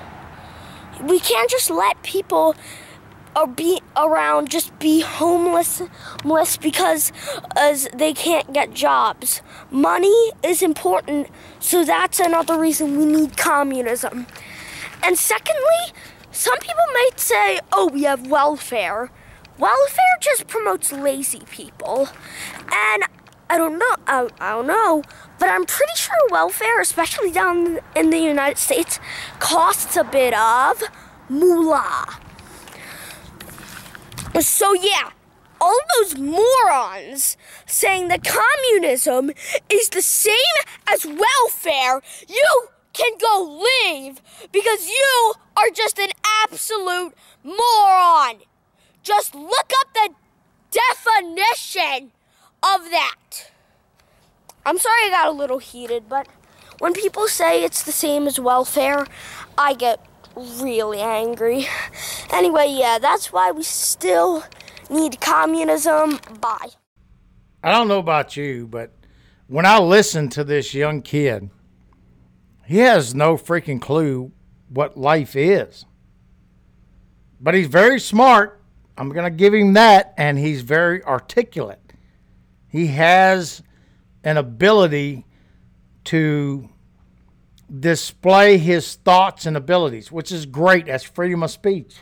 We 1.02 1.20
can't 1.20 1.50
just 1.50 1.70
let 1.70 2.02
people 2.02 2.54
or 3.36 3.46
be 3.46 3.80
around 3.96 4.50
just 4.50 4.76
be 4.78 5.00
homeless, 5.00 5.82
homeless 6.22 6.56
because 6.56 7.12
as 7.56 7.88
they 7.94 8.12
can't 8.12 8.52
get 8.52 8.74
jobs. 8.74 9.42
Money 9.70 10.32
is 10.42 10.62
important, 10.62 11.28
so 11.58 11.84
that's 11.84 12.20
another 12.20 12.58
reason 12.58 12.98
we 12.98 13.06
need 13.06 13.36
communism. 13.36 14.26
And 15.02 15.18
secondly, 15.18 15.92
some 16.30 16.58
people 16.58 16.84
might 16.92 17.18
say, 17.18 17.60
"Oh, 17.72 17.88
we 17.88 18.04
have 18.04 18.26
welfare." 18.26 19.10
welfare 19.60 20.16
just 20.20 20.48
promotes 20.48 20.90
lazy 20.90 21.42
people. 21.50 22.08
And 22.72 23.04
I 23.48 23.58
don't 23.58 23.78
know, 23.78 23.94
I, 24.06 24.28
I 24.40 24.52
don't 24.52 24.66
know, 24.66 25.02
but 25.38 25.48
I'm 25.48 25.66
pretty 25.66 25.92
sure 25.96 26.16
welfare, 26.30 26.80
especially 26.80 27.30
down 27.30 27.80
in 27.94 28.10
the 28.10 28.18
United 28.18 28.58
States, 28.58 28.98
costs 29.38 29.96
a 29.96 30.04
bit 30.04 30.34
of 30.34 30.82
moolah. 31.28 32.18
So, 34.38 34.72
yeah, 34.74 35.10
all 35.60 35.78
those 35.98 36.16
morons 36.16 37.36
saying 37.66 38.08
that 38.08 38.24
communism 38.24 39.32
is 39.68 39.88
the 39.90 40.02
same 40.02 40.36
as 40.86 41.04
welfare, 41.04 42.00
you 42.28 42.68
can 42.92 43.12
go 43.20 43.62
leave 43.84 44.20
because 44.52 44.88
you 44.88 45.34
are 45.56 45.70
just 45.70 45.98
an 45.98 46.10
absolute 46.44 47.14
moron. 47.42 48.36
Just 49.02 49.34
look 49.34 49.70
up 49.80 49.94
the 49.94 50.10
definition 50.70 52.12
of 52.62 52.90
that. 52.90 53.50
I'm 54.64 54.78
sorry 54.78 55.06
I 55.06 55.10
got 55.10 55.28
a 55.28 55.32
little 55.32 55.58
heated, 55.58 56.08
but 56.08 56.26
when 56.78 56.92
people 56.92 57.28
say 57.28 57.64
it's 57.64 57.82
the 57.82 57.92
same 57.92 58.26
as 58.26 58.38
welfare, 58.38 59.06
I 59.56 59.74
get 59.74 60.04
really 60.62 61.00
angry. 61.00 61.66
Anyway, 62.32 62.66
yeah, 62.68 62.98
that's 62.98 63.32
why 63.32 63.50
we 63.50 63.62
still 63.62 64.44
need 64.88 65.20
communism. 65.20 66.20
Bye. 66.40 66.70
I 67.62 67.72
don't 67.72 67.88
know 67.88 67.98
about 67.98 68.36
you, 68.36 68.66
but 68.66 68.92
when 69.46 69.66
I 69.66 69.78
listen 69.78 70.28
to 70.30 70.44
this 70.44 70.74
young 70.74 71.02
kid, 71.02 71.50
he 72.66 72.78
has 72.78 73.14
no 73.14 73.36
freaking 73.36 73.80
clue 73.80 74.32
what 74.68 74.96
life 74.96 75.34
is. 75.36 75.84
But 77.40 77.54
he's 77.54 77.66
very 77.66 77.98
smart 77.98 78.60
I'm 79.00 79.08
going 79.08 79.24
to 79.24 79.30
give 79.30 79.54
him 79.54 79.72
that, 79.72 80.12
and 80.18 80.38
he's 80.38 80.60
very 80.60 81.02
articulate. 81.04 81.80
He 82.68 82.88
has 82.88 83.62
an 84.22 84.36
ability 84.36 85.24
to 86.04 86.68
display 87.78 88.58
his 88.58 88.96
thoughts 88.96 89.46
and 89.46 89.56
abilities, 89.56 90.10
which 90.10 90.32
is 90.32 90.46
great. 90.46 90.86
That's 90.86 91.04
freedom 91.04 91.42
of 91.42 91.50
speech. 91.50 91.96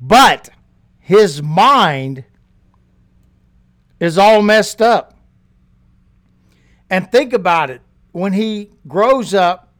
But 0.00 0.50
his 0.98 1.42
mind 1.42 2.24
is 3.98 4.18
all 4.18 4.42
messed 4.42 4.82
up. 4.82 5.18
And 6.88 7.10
think 7.10 7.32
about 7.32 7.70
it 7.70 7.82
when 8.12 8.32
he 8.32 8.70
grows 8.88 9.34
up 9.34 9.72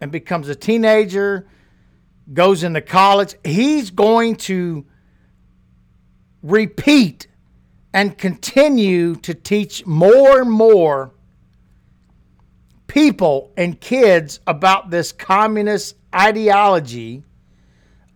and 0.00 0.10
becomes 0.10 0.48
a 0.48 0.54
teenager, 0.54 1.46
goes 2.32 2.64
into 2.64 2.80
college, 2.80 3.34
he's 3.44 3.90
going 3.90 4.36
to 4.36 4.84
repeat 6.42 7.28
and 7.94 8.16
continue 8.16 9.14
to 9.16 9.34
teach 9.34 9.86
more 9.86 10.40
and 10.40 10.50
more 10.50 11.12
people 12.92 13.50
and 13.56 13.80
kids 13.80 14.38
about 14.46 14.90
this 14.90 15.12
communist 15.12 15.96
ideology 16.14 17.22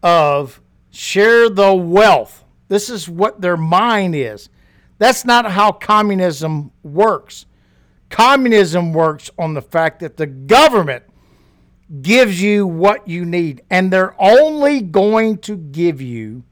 of 0.03 0.61
share 0.91 1.49
the 1.49 1.75
wealth. 1.75 2.45
This 2.69 2.91
is 2.91 3.09
what 3.09 3.41
their 3.41 3.57
mind 3.57 4.15
is. 4.15 4.51
That's 4.99 5.25
not 5.25 5.51
how 5.51 5.73
communism 5.73 6.73
works. 6.83 7.47
Communism 8.11 8.93
works 8.93 9.31
on 9.39 9.55
the 9.55 9.63
fact 9.63 10.01
that 10.01 10.19
the 10.19 10.27
government 10.27 11.05
gives 12.03 12.43
you 12.43 12.67
what 12.67 13.09
you 13.09 13.25
need, 13.25 13.63
and 13.71 13.91
they're 13.91 14.15
only 14.21 14.83
going 14.83 15.39
to 15.39 15.57
give 15.57 16.03
you 16.03 16.45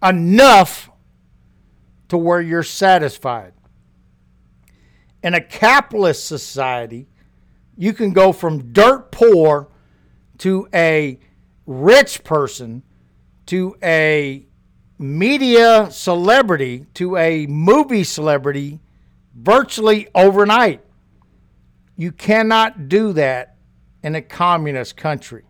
enough 0.00 0.88
to 2.10 2.16
where 2.16 2.40
you're 2.40 2.62
satisfied. 2.62 3.54
In 5.24 5.34
a 5.34 5.40
capitalist 5.40 6.26
society, 6.26 7.08
you 7.80 7.94
can 7.94 8.12
go 8.12 8.30
from 8.30 8.74
dirt 8.74 9.10
poor 9.10 9.66
to 10.36 10.68
a 10.74 11.18
rich 11.64 12.22
person 12.24 12.82
to 13.46 13.74
a 13.82 14.46
media 14.98 15.90
celebrity 15.90 16.84
to 16.92 17.16
a 17.16 17.46
movie 17.46 18.04
celebrity 18.04 18.80
virtually 19.34 20.06
overnight. 20.14 20.84
You 21.96 22.12
cannot 22.12 22.90
do 22.90 23.14
that 23.14 23.56
in 24.02 24.14
a 24.14 24.20
communist 24.20 24.98
country 24.98 25.44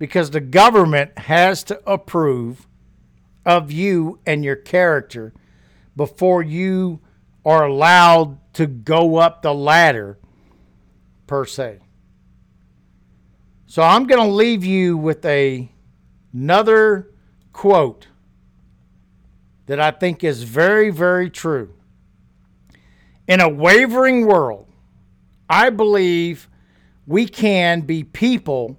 because 0.00 0.30
the 0.30 0.40
government 0.40 1.16
has 1.16 1.62
to 1.62 1.80
approve 1.88 2.66
of 3.46 3.70
you 3.70 4.18
and 4.26 4.44
your 4.44 4.56
character 4.56 5.32
before 5.94 6.42
you 6.42 6.98
are 7.44 7.66
allowed 7.66 8.36
to 8.54 8.66
go 8.66 9.18
up 9.18 9.42
the 9.42 9.54
ladder, 9.54 10.18
per 11.32 11.46
se. 11.46 11.78
So 13.64 13.80
I'm 13.80 14.06
going 14.06 14.20
to 14.20 14.30
leave 14.30 14.66
you 14.66 14.98
with 14.98 15.24
a, 15.24 15.72
another 16.30 17.10
quote 17.54 18.08
that 19.64 19.80
I 19.80 19.92
think 19.92 20.22
is 20.22 20.42
very, 20.42 20.90
very 20.90 21.30
true. 21.30 21.72
In 23.26 23.40
a 23.40 23.48
wavering 23.48 24.26
world, 24.26 24.68
I 25.48 25.70
believe 25.70 26.50
we 27.06 27.24
can 27.24 27.80
be 27.80 28.04
people 28.04 28.78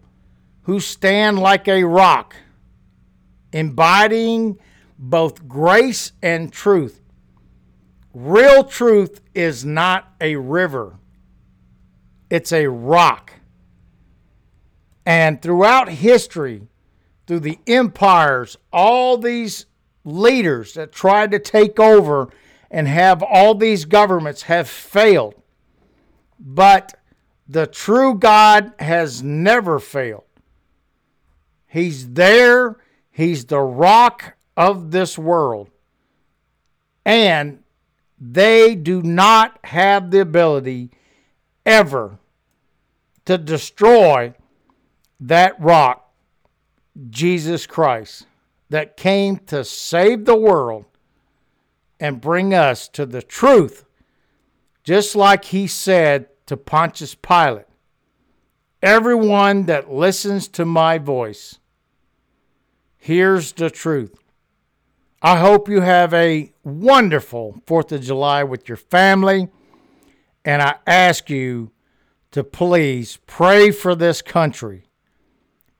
who 0.62 0.80
stand 0.80 1.40
like 1.40 1.68
a 1.68 1.84
rock, 1.86 2.36
embodying 3.52 4.60
both 5.00 5.48
grace 5.48 6.12
and 6.22 6.54
truth. 6.54 7.02
Real 8.14 8.64
truth 8.64 9.22
is 9.34 9.66
not 9.66 10.14
a 10.22 10.36
river, 10.36 11.00
it's 12.34 12.52
a 12.52 12.66
rock. 12.66 13.32
And 15.06 15.40
throughout 15.40 15.88
history, 15.88 16.64
through 17.28 17.42
the 17.42 17.60
empires, 17.68 18.58
all 18.72 19.20
these 19.20 19.68
leaders 20.04 20.74
that 20.74 20.92
tried 20.92 21.30
to 21.30 21.38
take 21.38 21.80
over 21.80 22.30
and 22.72 22.88
have 22.88 23.22
all 23.22 23.54
these 23.54 23.86
governments 23.86 24.42
have 24.44 24.68
failed. 24.68 25.36
But 26.40 26.96
the 27.48 27.68
true 27.68 28.16
God 28.16 28.74
has 28.80 29.22
never 29.22 29.78
failed. 29.78 30.24
He's 31.68 32.14
there, 32.14 32.78
He's 33.12 33.46
the 33.46 33.62
rock 33.62 34.34
of 34.58 34.90
this 34.90 35.20
world. 35.20 35.70
And 37.06 37.60
they 38.20 38.74
do 38.74 39.04
not 39.04 39.60
have 39.66 40.10
the 40.10 40.20
ability 40.20 40.90
ever 41.64 42.18
to 43.26 43.38
destroy 43.38 44.34
that 45.20 45.60
rock, 45.60 46.12
Jesus 47.10 47.66
Christ 47.66 48.28
that 48.70 48.98
came 48.98 49.38
to 49.38 49.64
save 49.64 50.26
the 50.26 50.36
world 50.36 50.86
and 52.00 52.20
bring 52.20 52.54
us 52.54 52.88
to 52.90 53.06
the 53.06 53.22
truth, 53.22 53.86
just 54.84 55.16
like 55.16 55.46
he 55.46 55.68
said 55.68 56.28
to 56.48 56.58
Pontius 56.58 57.16
Pilate 57.16 57.66
Everyone 58.82 59.68
that 59.68 59.94
listens 59.94 60.50
to 60.50 60.66
my 60.66 60.98
voice 60.98 61.60
hears 62.98 63.54
the 63.54 63.70
truth. 63.70 64.20
I 65.22 65.38
hope 65.38 65.70
you 65.70 65.80
have 65.80 66.14
a 66.14 66.52
wonderful 66.66 67.62
4th 67.66 67.94
of 67.94 68.02
July 68.02 68.44
with 68.44 68.68
your 68.68 68.76
family. 68.76 69.48
And 70.44 70.62
I 70.62 70.76
ask 70.86 71.30
you 71.30 71.72
to 72.34 72.44
please 72.44 73.18
pray 73.26 73.72
for 73.72 73.96
this 73.96 74.22
country 74.22 74.84